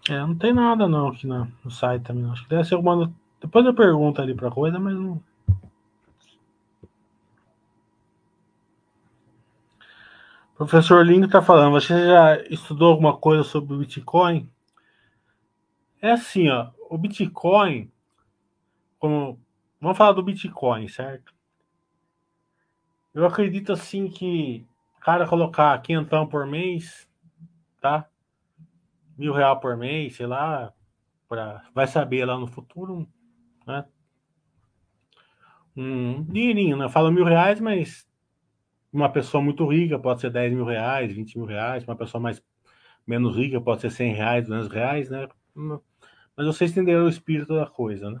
[0.08, 2.28] É, não tem nada não aqui no, no site também.
[2.32, 3.12] Acho que deve ser alguma.
[3.40, 5.22] Depois eu pergunto ali pra coisa, mas não.
[10.56, 14.50] Professor Lingo está falando, você já estudou alguma coisa sobre o Bitcoin?
[16.00, 17.92] É assim, ó, o Bitcoin,
[18.98, 19.38] como
[19.78, 21.34] vamos falar do Bitcoin, certo?
[23.12, 24.66] Eu acredito assim que
[25.06, 27.08] cara colocar quinhentão por mês,
[27.80, 28.08] tá?
[29.16, 30.72] Mil real por mês, sei lá,
[31.28, 33.06] para vai saber lá no futuro,
[33.66, 33.84] né?
[35.76, 36.88] Um dinheirinho, né?
[36.88, 38.08] Fala mil reais, mas
[38.96, 42.42] uma pessoa muito rica pode ser 10 mil reais, 20 mil reais, uma pessoa mais
[43.06, 45.28] menos rica pode ser 100 reais, 200 reais, né?
[46.36, 48.20] Mas vocês entenderam o espírito da coisa, né?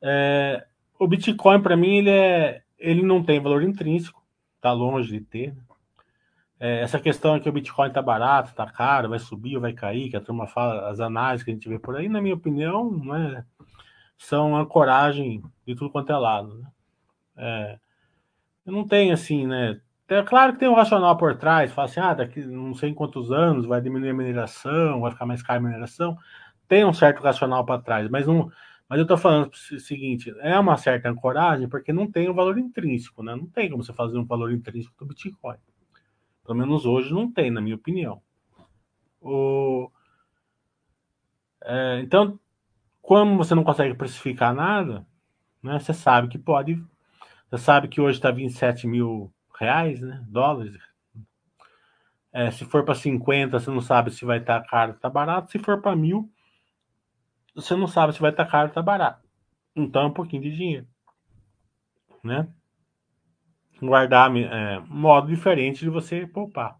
[0.00, 0.66] É,
[0.98, 4.22] o Bitcoin, para mim, ele, é, ele não tem valor intrínseco,
[4.60, 5.54] tá longe de ter.
[5.54, 5.62] Né?
[6.58, 9.72] É, essa questão é que o Bitcoin tá barato, tá caro, vai subir ou vai
[9.72, 12.34] cair, que a turma fala, as análises que a gente vê por aí, na minha
[12.34, 13.44] opinião, né,
[14.16, 16.54] são ancoragem de tudo quanto é lado.
[16.54, 16.68] Né?
[17.36, 17.78] É,
[18.66, 19.80] não tem assim, né?
[20.08, 23.32] É claro que tem um racional por trás, fala assim, ah, daqui não sei quantos
[23.32, 26.16] anos vai diminuir a mineração, vai ficar mais caro a mineração.
[26.68, 28.50] Tem um certo racional para trás, mas não.
[28.88, 32.34] Mas eu estou falando o seguinte, é uma certa ancoragem porque não tem o um
[32.34, 33.34] valor intrínseco, né?
[33.34, 35.56] Não tem como você fazer um valor intrínseco do Bitcoin.
[36.44, 38.22] Pelo menos hoje não tem, na minha opinião.
[39.20, 39.90] O,
[41.64, 42.38] é, então,
[43.02, 45.04] como você não consegue precificar nada,
[45.60, 46.80] né, você sabe que pode
[47.50, 50.24] você sabe que hoje está 27 mil reais, né?
[50.28, 50.76] Dólares.
[52.32, 55.08] É, se for para 50, você não sabe se vai estar tá caro ou tá
[55.08, 55.50] barato.
[55.50, 56.30] Se for para mil,
[57.54, 59.26] você não sabe se vai estar tá caro ou tá barato.
[59.74, 60.86] Então é um pouquinho de dinheiro.
[62.22, 62.52] Né?
[63.80, 66.78] Guardar é, modo diferente de você poupar.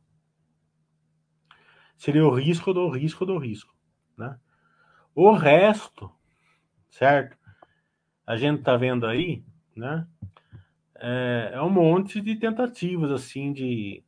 [1.96, 3.74] Seria o risco do risco do risco.
[4.18, 4.38] Né?
[5.14, 6.10] O resto,
[6.90, 7.38] certo?
[8.26, 9.44] A gente tá vendo aí,
[9.74, 10.06] né?
[11.00, 14.02] É, é um monte de tentativas assim de,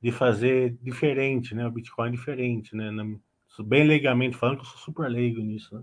[0.00, 1.66] de fazer diferente, né?
[1.66, 2.90] O Bitcoin é diferente, né?
[2.90, 3.04] Na,
[3.60, 5.82] bem legalmente falando, que eu sou super leigo nisso, né?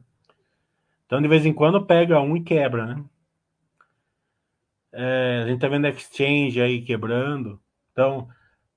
[1.06, 3.04] Então, de vez em quando, pega um e quebra, né?
[4.92, 7.60] É, a gente tá vendo exchange aí quebrando.
[7.92, 8.28] Então,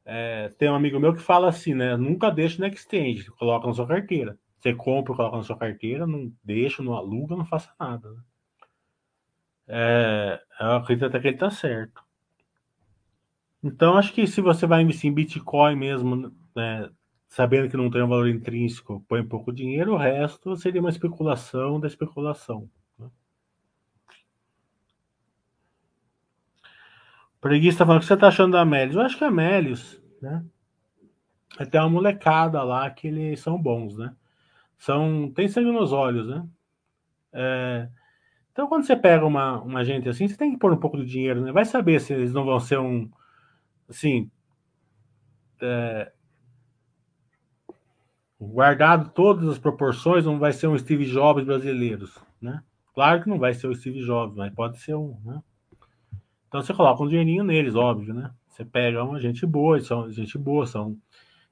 [0.04, 1.96] é, tem um amigo meu que fala assim, né?
[1.96, 4.38] Nunca deixa no exchange, coloca na sua carteira.
[4.58, 8.10] Você compra, coloca na sua carteira, não deixa, não aluga, não faça nada.
[8.10, 8.20] Né?
[9.74, 12.04] É, acredito até que ele está certo.
[13.64, 16.90] Então, acho que se você vai investir em Bitcoin mesmo, né,
[17.26, 21.80] sabendo que não tem um valor intrínseco, põe pouco dinheiro, o resto seria uma especulação
[21.80, 22.68] da especulação.
[22.98, 23.08] Né?
[27.40, 28.96] Preguiça tá falando o que você está achando da Amélios.
[28.96, 30.44] Eu acho que a Amélios, né?
[31.58, 34.14] Até uma molecada lá que eles são bons, né?
[34.76, 36.46] São, tem sangue nos olhos, né?
[37.32, 37.88] É,
[38.52, 41.06] então, quando você pega uma, uma gente assim, você tem que pôr um pouco de
[41.06, 41.52] dinheiro, né?
[41.52, 43.10] Vai saber se eles não vão ser um.
[43.88, 44.30] Assim.
[45.60, 46.12] É,
[48.40, 52.62] guardado todas as proporções, não vai ser um Steve Jobs brasileiros, né?
[52.94, 55.40] Claro que não vai ser o Steve Jobs, mas pode ser um, né?
[56.48, 58.30] Então você coloca um dinheirinho neles, óbvio, né?
[58.48, 60.98] Você pega uma gente boa, são gente boa, são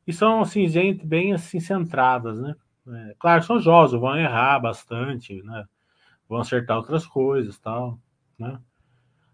[0.06, 2.54] e são assim gente bem assim centradas, né?
[2.88, 5.64] É, claro, são jovens, vão errar bastante, né?
[6.30, 7.98] Vão acertar outras coisas, tal,
[8.38, 8.60] né?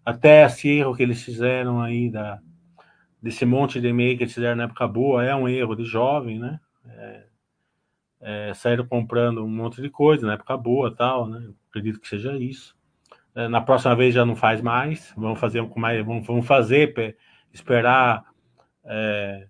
[0.02, 2.40] Até esse erro que eles fizeram aí da
[3.20, 6.38] desse monte de e-mail que eles fizeram na época boa é um erro de jovem,
[6.38, 6.58] né?
[6.86, 7.26] É,
[8.20, 11.50] é, saíram comprando um monte de coisa na época boa, tal, né?
[11.68, 12.74] Acredito que seja isso.
[13.34, 17.16] É, na próxima vez já não faz mais, vamos fazer com mais, vamos, vamos fazer,
[17.52, 18.24] esperar
[18.84, 19.48] é,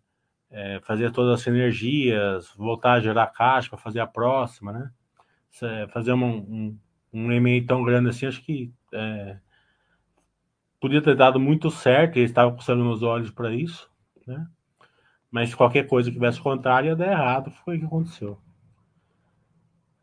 [0.51, 4.91] é, fazer todas as sinergias, voltar a gerar caixa para fazer a próxima, né?
[5.91, 6.79] Fazer uma, um,
[7.17, 9.39] um e-mail tão grande assim, acho que é,
[10.79, 13.91] podia ter dado muito certo, eles estavam coçando nos olhos para isso,
[14.27, 14.47] né?
[15.31, 18.39] Mas qualquer coisa que tivesse contrário ia dar errado, foi o que aconteceu.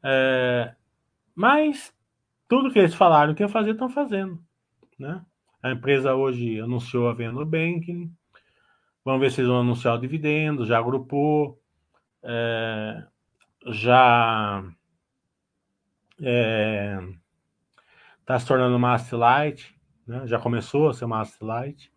[0.03, 0.75] É,
[1.35, 1.93] mas
[2.47, 4.39] tudo que eles falaram que ia fazer, estão fazendo,
[4.97, 5.23] né?
[5.61, 8.11] A empresa hoje anunciou a venda do banking,
[9.05, 11.61] vamos ver se eles vão anunciar o dividendo, já agrupou,
[12.23, 13.05] é,
[13.67, 14.63] já
[16.23, 16.97] é,
[18.25, 19.75] tá se tornando uma Light,
[20.07, 20.25] né?
[20.25, 21.91] já começou a ser uma Light.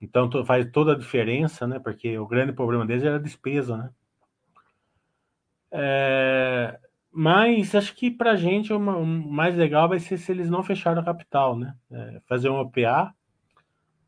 [0.00, 1.78] Então faz toda a diferença, né?
[1.78, 3.90] Porque o grande problema deles era a despesa, né?
[5.72, 6.78] É,
[7.10, 11.00] mas acho que para a gente o mais legal vai ser se eles não fecharem
[11.00, 11.74] a capital, né?
[11.90, 13.14] É, fazer um OPA,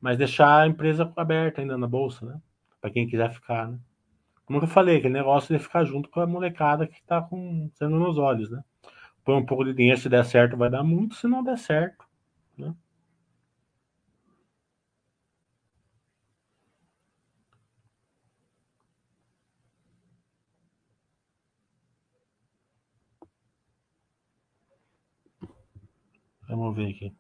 [0.00, 2.40] mas deixar a empresa aberta ainda na bolsa, né?
[2.80, 3.78] Para quem quiser ficar, né?
[4.44, 7.94] Como eu falei, aquele negócio de ficar junto com a molecada que está com sangue
[7.94, 8.62] nos olhos, né?
[9.28, 12.06] põe um pouco de dinheiro, se der certo vai dar muito, se não der certo,
[12.56, 12.74] né?
[26.48, 27.14] Vamos ver aqui.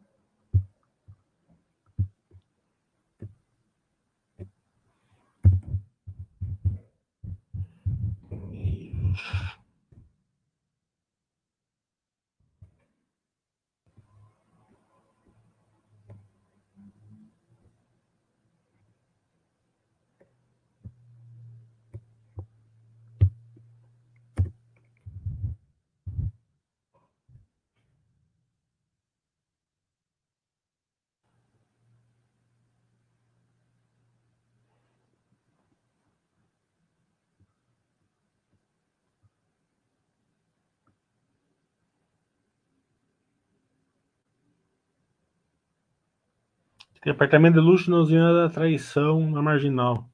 [47.00, 50.08] Tem apartamento de luxo na usina da traição na marginal.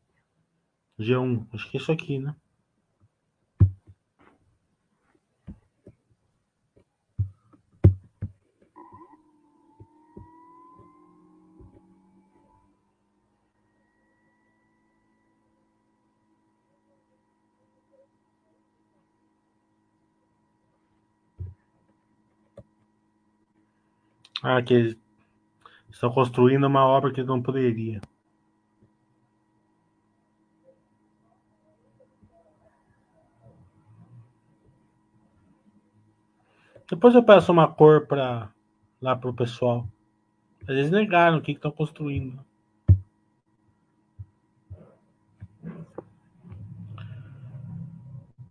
[0.99, 1.47] G1.
[1.53, 2.35] Acho que é isso aqui, né?
[24.43, 24.97] Ah, que
[25.95, 28.01] Estão construindo uma obra que não poderia.
[36.91, 38.51] Depois eu peço uma cor para
[39.01, 39.89] lá pro pessoal.
[40.67, 42.45] Eles negaram o que estão construindo.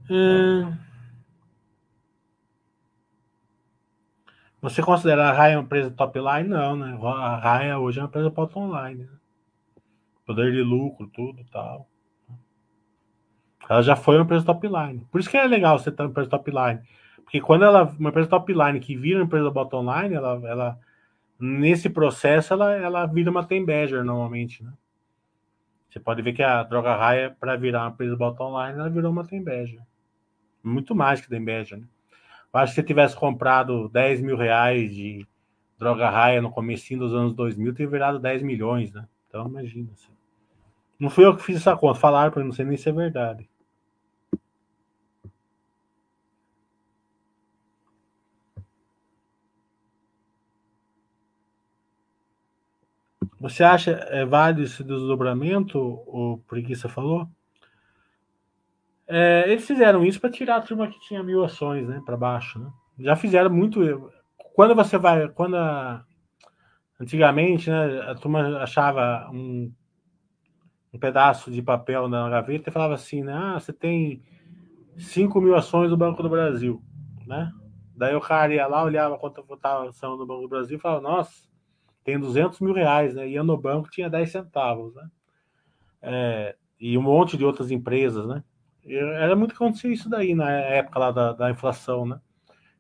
[0.10, 0.93] É...
[4.64, 6.48] Você considera a Raia uma empresa top line?
[6.48, 6.98] Não, né?
[7.04, 9.04] A Raia hoje é uma empresa bottom line.
[9.04, 9.10] Né?
[10.26, 11.86] Poder de lucro, tudo tal.
[13.68, 15.06] Ela já foi uma empresa top line.
[15.12, 16.80] Por isso que é legal você ter uma empresa top line.
[17.26, 20.80] Porque quando ela, uma empresa top line que vira uma empresa bottom line, ela, ela
[21.38, 24.72] nesse processo ela, ela vira uma Tembeger normalmente, né?
[25.90, 29.12] Você pode ver que a droga raia, para virar uma empresa bottom line, ela virou
[29.12, 29.82] uma Tembeger.
[30.64, 31.88] Muito mais que Tembeger, né?
[32.54, 35.28] Acho que se tivesse comprado 10 mil reais de
[35.78, 39.08] droga raia no começo dos anos 2000, teria virado 10 milhões, né?
[39.28, 39.90] Então, imagina.
[39.94, 40.12] Assim.
[41.00, 42.92] Não fui eu que fiz essa conta, falaram para mim, não sei nem se é
[42.92, 43.50] verdade.
[53.40, 57.28] Você acha é válido esse desdobramento, o Preguiça falou?
[59.08, 62.60] É, eles fizeram isso para tirar a turma que tinha mil ações, né, para baixo,
[62.60, 62.72] né?
[63.00, 64.12] Já fizeram muito.
[64.54, 66.06] Quando você vai, quando a,
[67.00, 69.72] antigamente, né, a turma achava um,
[70.94, 74.24] um pedaço de papel na gaveta e falava assim, né, ah, você tem
[74.98, 76.82] 5 mil ações do Banco do Brasil,
[77.26, 77.52] né?
[77.96, 80.82] Daí o cara ia lá, olhava quanto votava a ação do Banco do Brasil e
[80.82, 81.48] falava, nossa,
[82.04, 83.28] tem 200 mil reais, né?
[83.28, 85.10] Ia no banco, tinha 10 centavos, né?
[86.02, 88.44] É, e um monte de outras empresas, né?
[88.86, 92.20] Era muito que acontecia isso daí na época lá da, da inflação, né?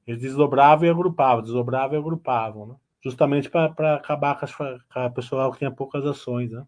[0.05, 2.75] Eles desdobravam e agrupavam, desdobravam e agrupavam, né?
[3.01, 6.65] Justamente para acabar com, as, com a pessoal que tinha poucas ações, né?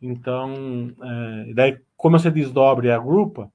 [0.00, 3.50] Então, é, daí, como você desdobra e agrupa,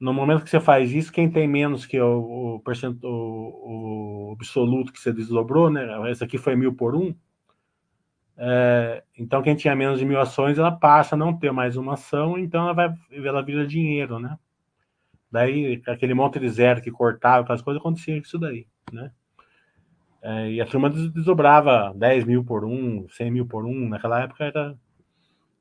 [0.00, 2.62] no momento que você faz isso, quem tem menos que o, o,
[3.02, 6.10] o, o absoluto que você desdobrou, né?
[6.10, 7.14] Esse aqui foi mil por um,
[8.36, 11.94] é, então, quem tinha menos de mil ações, ela passa a não ter mais uma
[11.94, 14.36] ação, então ela vai ela vira dinheiro, né?
[15.30, 19.10] Daí, aquele monte de zero que cortava, aquelas coisas, acontecia isso daí, né?
[20.22, 24.44] É, e a turma desdobrava 10 mil por um, 100 mil por um, naquela época
[24.44, 24.74] era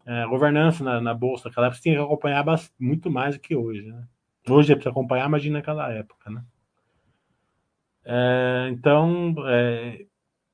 [0.05, 2.45] é, governança na, na, bolsa, naquela época você tinha que acompanhar
[2.79, 4.07] muito mais do que hoje, né?
[4.49, 6.43] Hoje é para acompanhar, imagina naquela época, né?
[8.05, 10.05] É, então, é,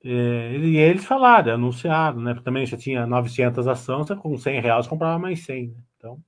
[0.03, 2.33] é, e eles falaram, anunciaram, né?
[2.43, 5.83] Também já tinha 900 ações, com 100 reais comprava mais 100, né?
[5.97, 6.23] Então,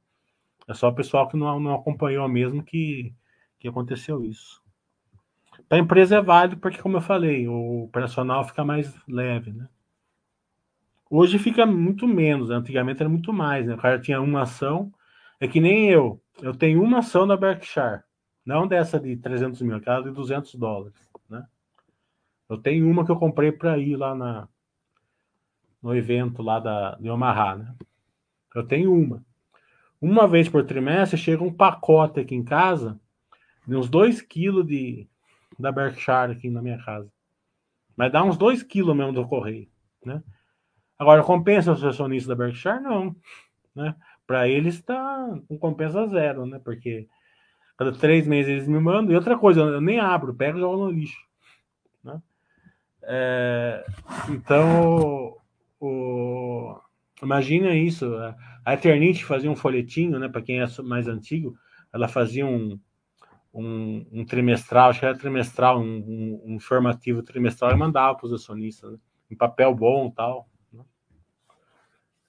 [0.68, 3.14] é só o pessoal que não, não acompanhou mesmo que,
[3.60, 4.62] que aconteceu isso.
[5.70, 9.70] Para a empresa é válido porque, como eu falei, o operacional fica mais leve, né?
[11.10, 12.56] Hoje fica muito menos, né?
[12.56, 13.76] antigamente era muito mais, né?
[13.76, 14.94] O cara tinha uma ação,
[15.40, 18.02] é que nem eu, eu tenho uma ação da Berkshire,
[18.46, 21.11] não dessa de 300 mil, aquela de 200 dólares?
[22.52, 24.46] Eu tenho uma que eu comprei para ir lá na,
[25.82, 27.76] no evento lá da, de Omaha, né?
[28.54, 29.24] Eu tenho uma.
[30.02, 33.00] Uma vez por trimestre chega um pacote aqui em casa
[33.66, 35.08] de uns 2 quilos de,
[35.58, 37.10] da Berkshire aqui na minha casa.
[37.96, 39.70] Mas dá uns 2 quilos mesmo do correio,
[40.06, 40.22] né?
[41.00, 42.82] Agora, compensa os acionistas da Berkshire?
[42.82, 43.16] Não,
[43.74, 43.96] né?
[44.28, 46.60] Para eles está com compensa zero, né?
[46.60, 47.08] Porque
[47.78, 49.14] cada três meses eles me mandam.
[49.14, 51.31] E outra coisa, eu nem abro, pego e jogo no lixo?
[53.04, 53.86] É,
[54.30, 55.38] então,
[55.80, 56.80] o,
[57.22, 58.06] imagina isso.
[58.66, 60.30] A Eternite fazia um folhetinho, né?
[60.30, 61.56] Para quem é mais antigo,
[61.94, 62.80] ela fazia um,
[63.54, 68.28] um, um trimestral, acho que era trimestral, um, um, um informativo trimestral e mandava para
[68.28, 68.98] os acionistas, né?
[69.30, 70.50] em papel bom e tal.
[70.72, 70.84] Né?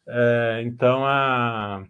[0.07, 1.85] É, então, a,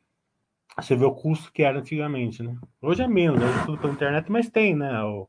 [0.81, 2.57] você vê o custo que era antigamente, né?
[2.81, 5.03] Hoje é menos, hoje é tudo pela internet, mas tem, né?
[5.05, 5.29] O,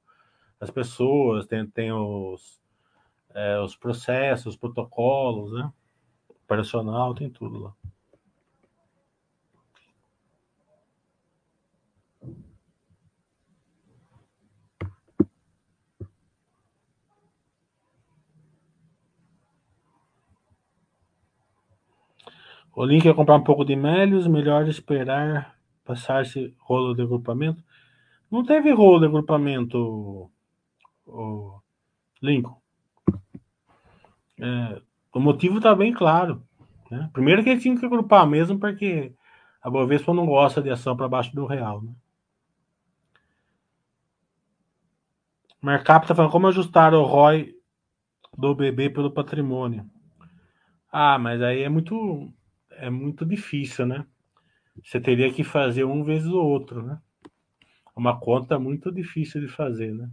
[0.60, 2.63] as pessoas, tem, tem os,
[3.34, 5.72] é, os processos, os protocolos, né?
[6.46, 7.74] Operacional, tem tudo lá.
[22.76, 25.56] O link é comprar um pouco de Melios, melhor esperar
[25.86, 27.64] passar-se rolo de agrupamento.
[28.32, 30.32] Não teve rolo de agrupamento,
[31.06, 31.62] o
[32.22, 32.63] Lincoln.
[34.40, 34.82] É,
[35.14, 36.44] o motivo está bem claro.
[36.90, 37.10] Né?
[37.14, 39.14] Primeiro que ele tinha que agrupar mesmo, porque
[39.62, 41.82] a Bovespa não gosta de ação para baixo do real.
[41.82, 41.94] Né?
[45.62, 47.56] Mercap está falando como ajustar o ROI
[48.38, 49.90] do bebê pelo patrimônio.
[50.92, 52.32] Ah, mas aí é muito
[52.72, 54.06] é muito difícil, né?
[54.84, 57.00] Você teria que fazer um vezes o outro, né?
[57.96, 60.10] Uma conta muito difícil de fazer, né?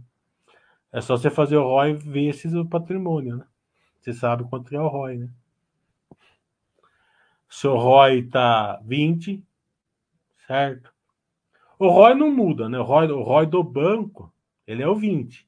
[0.91, 3.45] É só você fazer o ROI vezes o patrimônio, né?
[4.01, 5.29] Você sabe quanto é o ROI, né?
[7.47, 9.45] Seu ROI tá 20,
[10.47, 10.91] certo?
[11.77, 12.79] O ROI não muda, né?
[12.79, 14.33] O ROI, o ROI do banco,
[14.65, 15.47] ele é o 20,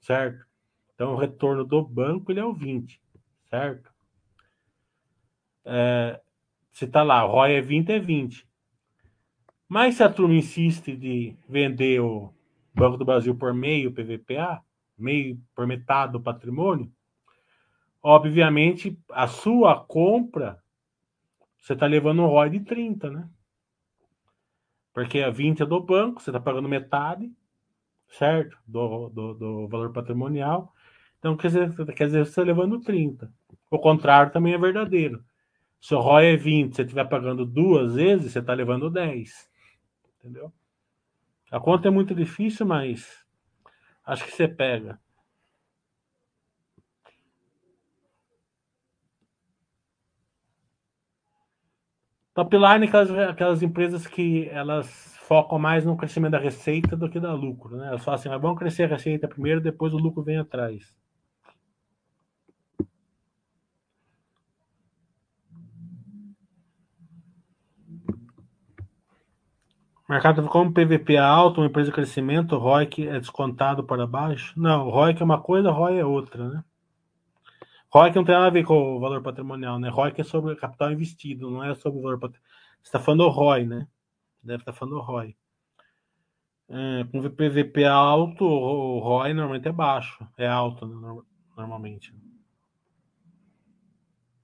[0.00, 0.46] certo?
[0.94, 3.00] Então, o retorno do banco, ele é o 20,
[3.48, 3.90] certo?
[5.64, 6.20] É,
[6.72, 8.46] se tá lá, o ROI é 20, é 20.
[9.66, 12.34] Mas se a turma insiste de vender o
[12.74, 14.62] Banco do Brasil por meio PVPA,
[14.96, 16.92] meio por metade do patrimônio,
[18.02, 20.62] obviamente a sua compra
[21.58, 23.28] você está levando um ROI de 30, né?
[24.92, 27.30] Porque a 20 é do banco, você está pagando metade,
[28.08, 28.56] certo?
[28.66, 30.72] Do, do, do, valor patrimonial.
[31.18, 33.30] Então, quer dizer, quer dizer, você está levando 30.
[33.70, 35.22] O contrário também é verdadeiro.
[35.80, 39.50] Se o ROI é 20, você estiver pagando duas vezes, você está levando 10.
[40.18, 40.52] Entendeu?
[41.50, 43.24] A conta é muito difícil, mas
[44.04, 44.98] acho que você pega.
[52.38, 54.86] Topline, aquelas, aquelas empresas que elas
[55.22, 57.88] focam mais no crescimento da receita do que da lucro, né?
[57.88, 60.96] Elas falam assim, é bom crescer a receita primeiro, depois o lucro vem atrás.
[70.08, 74.54] Mercado como PVP é alto, uma empresa de crescimento, ROIC é descontado para baixo?
[74.56, 76.64] Não, ROIC é uma coisa, ROI é outra, né?
[77.90, 79.88] ROIC não tem nada a ver com o valor patrimonial, né?
[79.88, 82.48] ROIC é sobre capital investido, não é sobre o valor patrimonial.
[82.82, 83.88] Você está falando do ROI, né?
[84.42, 85.36] Deve estar falando do ROI.
[86.70, 90.26] É, com PVP alto, o ROI normalmente é baixo.
[90.36, 91.22] É alto, né?
[91.56, 92.14] normalmente.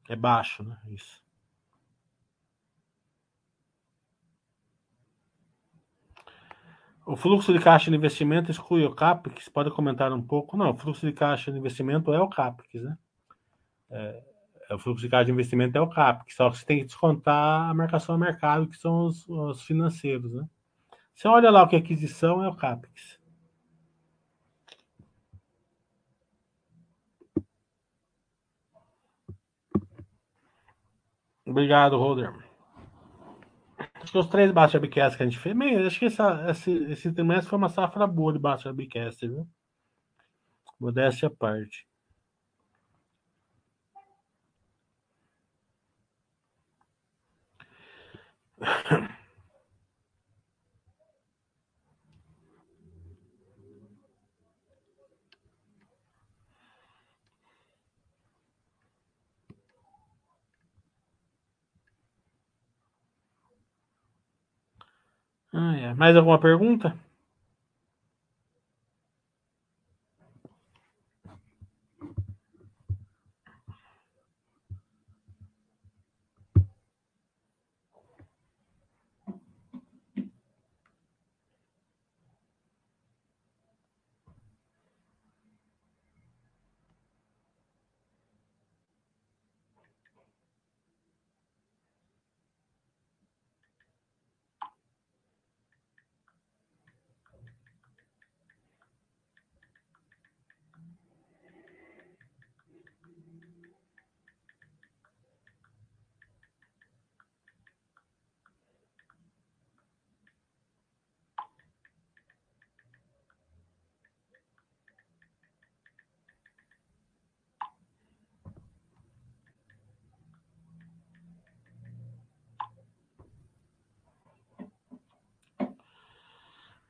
[0.09, 0.79] É baixo, né?
[0.89, 1.23] Isso.
[7.07, 9.49] O fluxo de caixa de investimento exclui o CAPEX?
[9.51, 10.57] Pode comentar um pouco?
[10.57, 12.97] Não, o fluxo de caixa de investimento é o CAPEX, né?
[13.91, 14.23] É,
[14.71, 17.71] o fluxo de caixa de investimento é o CAPEX, só que você tem que descontar
[17.71, 20.49] a marcação a mercado, que são os, os financeiros, né?
[21.15, 23.21] Você olha lá o que é aquisição, é o CAPEX.
[31.47, 32.33] Obrigado, Holder.
[33.95, 36.71] Acho que os três Baixa Bcast que a gente fez, meio, acho que essa, esse,
[36.85, 39.47] esse trimestre foi uma safra boa de Baixa Bcast, viu?
[40.81, 41.87] Modéstia à parte.
[65.55, 65.95] Ah, é.
[65.95, 66.95] Mais alguma pergunta?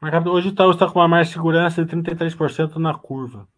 [0.04, 3.48] Mercado hoje está tá com uma margem de segurança de 33% na curva.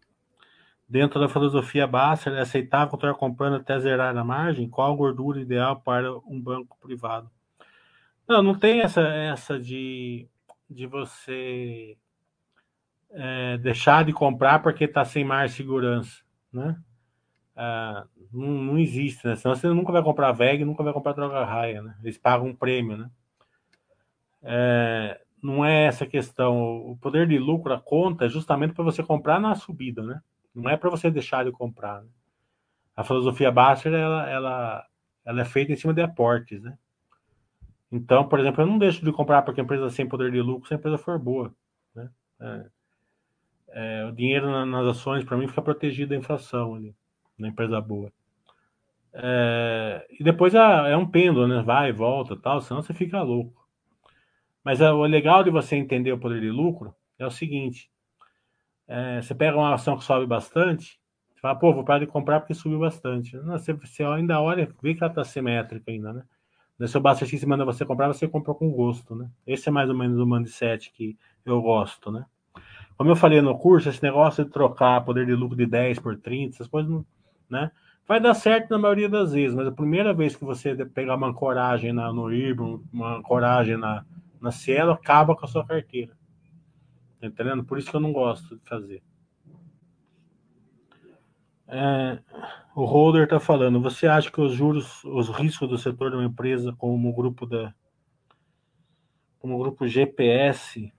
[0.87, 4.69] Dentro da filosofia Basser, é aceitável continuar comprando até zerar a margem?
[4.69, 7.29] Qual a gordura ideal para um banco privado?
[8.25, 10.27] Não, não tem essa, essa de,
[10.69, 11.97] de você
[13.11, 16.21] é, deixar de comprar porque está sem margem de segurança,
[16.51, 16.77] né?
[17.53, 19.35] Ah, não, não, existe, né?
[19.35, 21.95] Senão você nunca vai comprar VEG, nunca vai comprar droga raia, né?
[22.01, 23.09] Eles pagam um prêmio, né?
[24.43, 26.91] É, não é essa questão.
[26.91, 30.21] O poder de lucro, a conta, é justamente para você comprar na subida, né?
[30.53, 32.01] Não é para você deixar de comprar.
[32.01, 32.09] Né?
[32.95, 34.85] A filosofia Basser, ela, ela,
[35.23, 36.77] ela é feita em cima de aportes, né?
[37.91, 40.67] Então, por exemplo, eu não deixo de comprar porque a empresa sem poder de lucro,
[40.67, 41.53] se a empresa for boa,
[41.95, 42.09] né?
[42.39, 42.65] É,
[43.69, 46.95] é, o dinheiro nas ações, para mim, fica protegido da inflação ali,
[47.37, 48.11] na empresa boa.
[49.13, 51.61] É, e depois é, é, um pêndulo, né?
[51.61, 53.56] Vai e volta tal, senão você fica louco.
[54.67, 57.89] Mas é, o legal de você entender o poder de lucro é o seguinte:
[58.85, 60.99] é, você pega uma ação que sobe bastante,
[61.33, 63.37] você fala, pô, vou parar de comprar porque subiu bastante.
[63.37, 66.23] Não, você, você ainda olha, vê que ela está simétrica ainda, né?
[66.85, 69.29] Se o Basta X manda você comprar, você comprou com gosto, né?
[69.47, 72.25] Esse é mais ou menos o mindset que eu gosto, né?
[72.97, 76.17] Como eu falei no curso, esse negócio de trocar poder de lucro de 10 por
[76.17, 77.05] 30, essas coisas, não,
[77.49, 77.71] né?
[78.05, 81.33] Vai dar certo na maioria das vezes, mas a primeira vez que você pegar uma
[81.33, 84.03] coragem na, no Ibram, uma coragem na,
[84.41, 86.15] na Cielo, acaba com a sua carteira.
[87.19, 87.63] Tá entendendo?
[87.63, 89.03] Por isso que eu não gosto de fazer.
[91.67, 92.19] É,
[92.75, 93.81] o Holder está falando.
[93.81, 97.45] Você acha que os juros, os riscos do setor de uma empresa, como o grupo
[97.45, 97.73] da,
[99.39, 100.91] como o grupo GPS,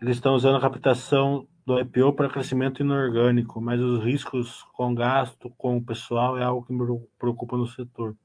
[0.00, 5.50] eles estão usando a captação do IPO para crescimento inorgânico, mas os riscos com gasto
[5.50, 6.84] com o pessoal é algo que me
[7.18, 8.16] preocupa no setor.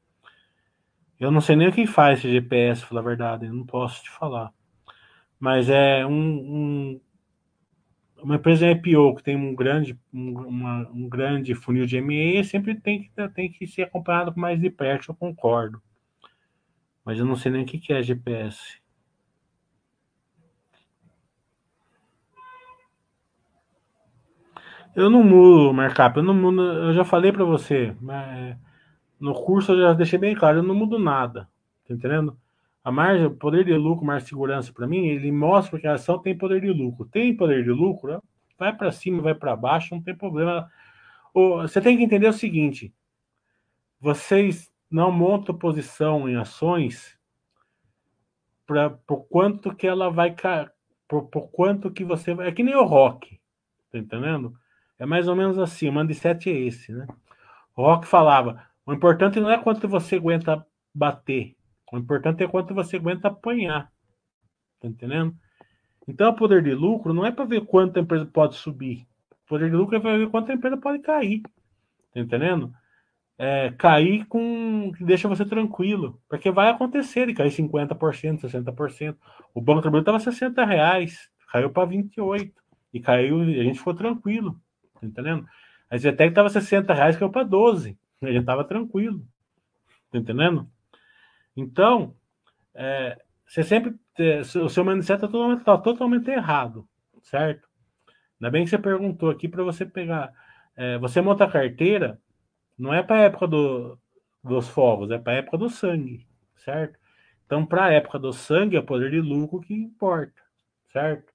[1.19, 4.09] Eu não sei nem quem faz esse GPS, falar a verdade, eu não posso te
[4.09, 4.51] falar
[5.39, 7.01] mas é um, um,
[8.23, 12.75] uma empresa IPO que tem um grande, um, uma, um grande funil de M&A sempre
[12.75, 15.81] tem que, tem que ser acompanhado mais de perto, eu concordo.
[17.03, 18.81] Mas eu não sei nem o que é GPS.
[24.95, 27.93] Eu não mudo o markup, eu não mudo, eu já falei para você,
[29.19, 31.49] no curso eu já deixei bem claro, eu não mudo nada,
[31.87, 32.37] tá entendendo?
[32.83, 36.37] A margem, poder de lucro, mais segurança para mim, ele mostra que a ação tem
[36.37, 37.05] poder de lucro.
[37.05, 38.21] Tem poder de lucro,
[38.59, 40.69] vai para cima, vai para baixo, não tem problema.
[41.33, 42.93] Você tem que entender o seguinte:
[43.99, 47.17] vocês não montam posição em ações
[48.65, 50.35] para por quanto que ela vai
[51.07, 52.49] por, por quanto que você vai.
[52.49, 53.39] É que nem o rock,
[53.91, 54.55] tá entendendo?
[54.97, 57.07] É mais ou menos assim, o mindset é esse, né?
[57.75, 61.55] O rock falava: o importante não é quanto você aguenta bater,
[61.91, 63.91] o importante é quanto você aguenta apanhar.
[64.79, 65.35] Tá entendendo?
[66.07, 69.07] Então, o poder de lucro não é para ver quanto a empresa pode subir.
[69.31, 71.41] O poder de lucro é para ver quanto a empresa pode cair.
[72.13, 72.73] Tá entendendo?
[73.37, 74.91] É, cair com.
[74.99, 76.21] deixa você tranquilo.
[76.29, 79.15] Porque vai acontecer de cair 50%, 60%.
[79.53, 82.53] O Banco do Brasil estava 60 reais, caiu para 28.
[82.93, 84.59] E caiu, a gente ficou tranquilo.
[84.99, 85.45] Tá entendendo?
[85.89, 87.97] A Zetec estava 60 reais, caiu para 12.
[88.29, 89.25] A gente estava tranquilo.
[90.11, 90.69] Tá entendendo?
[91.55, 92.15] Então,
[92.73, 93.95] é, você sempre.
[94.17, 96.87] É, o seu mindset está totalmente, tá totalmente errado,
[97.21, 97.67] certo?
[98.39, 100.31] Ainda bem que você perguntou aqui para você pegar.
[100.75, 102.19] É, você monta a carteira,
[102.77, 103.97] não é para a época do,
[104.43, 106.99] dos fogos, é para a época do sangue, certo?
[107.45, 110.41] Então, para a época do sangue, é o poder de lucro que importa,
[110.91, 111.31] certo?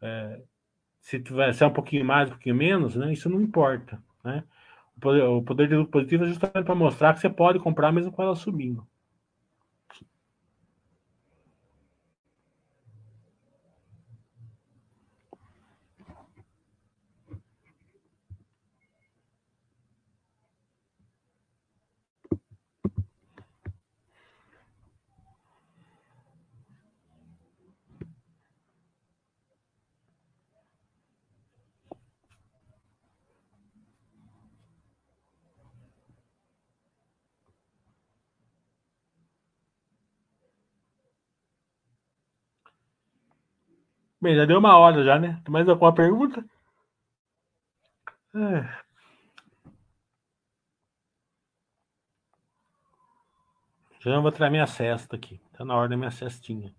[0.00, 0.40] É,
[1.00, 4.02] se, tiver, se é um pouquinho mais, um pouquinho menos, né, isso não importa.
[4.22, 4.42] Né?
[4.96, 8.22] O, poder, de lucro positivo é justamente para mostrar que você pode comprar mesmo com
[8.22, 8.86] ela subindo.
[44.24, 45.38] Bem, já deu uma hora já, né?
[45.44, 46.42] Tem mais alguma pergunta?
[48.34, 48.84] É.
[54.00, 55.38] Já vou tirar minha cesta aqui.
[55.52, 56.74] Tá na hora da minha cestinha.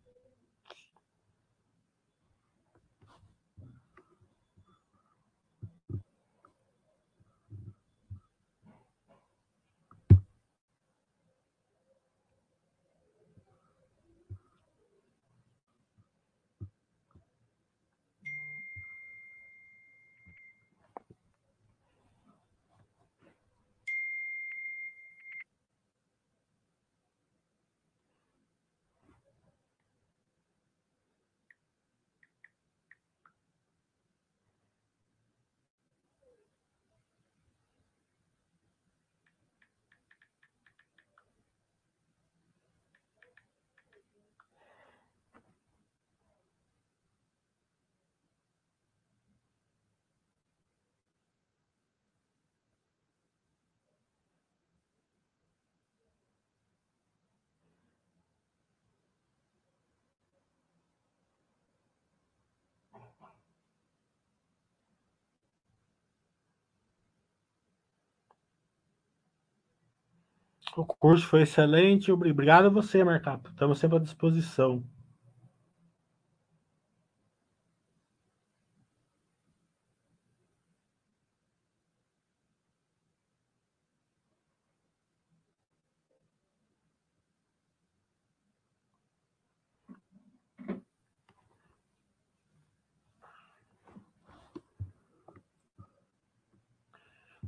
[70.74, 72.14] O curso foi excelente.
[72.14, 73.50] Obrigado a você, Marcapo.
[73.50, 74.82] Estamos sempre à disposição.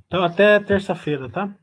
[0.06, 1.56] Então, até terça-feira, tá?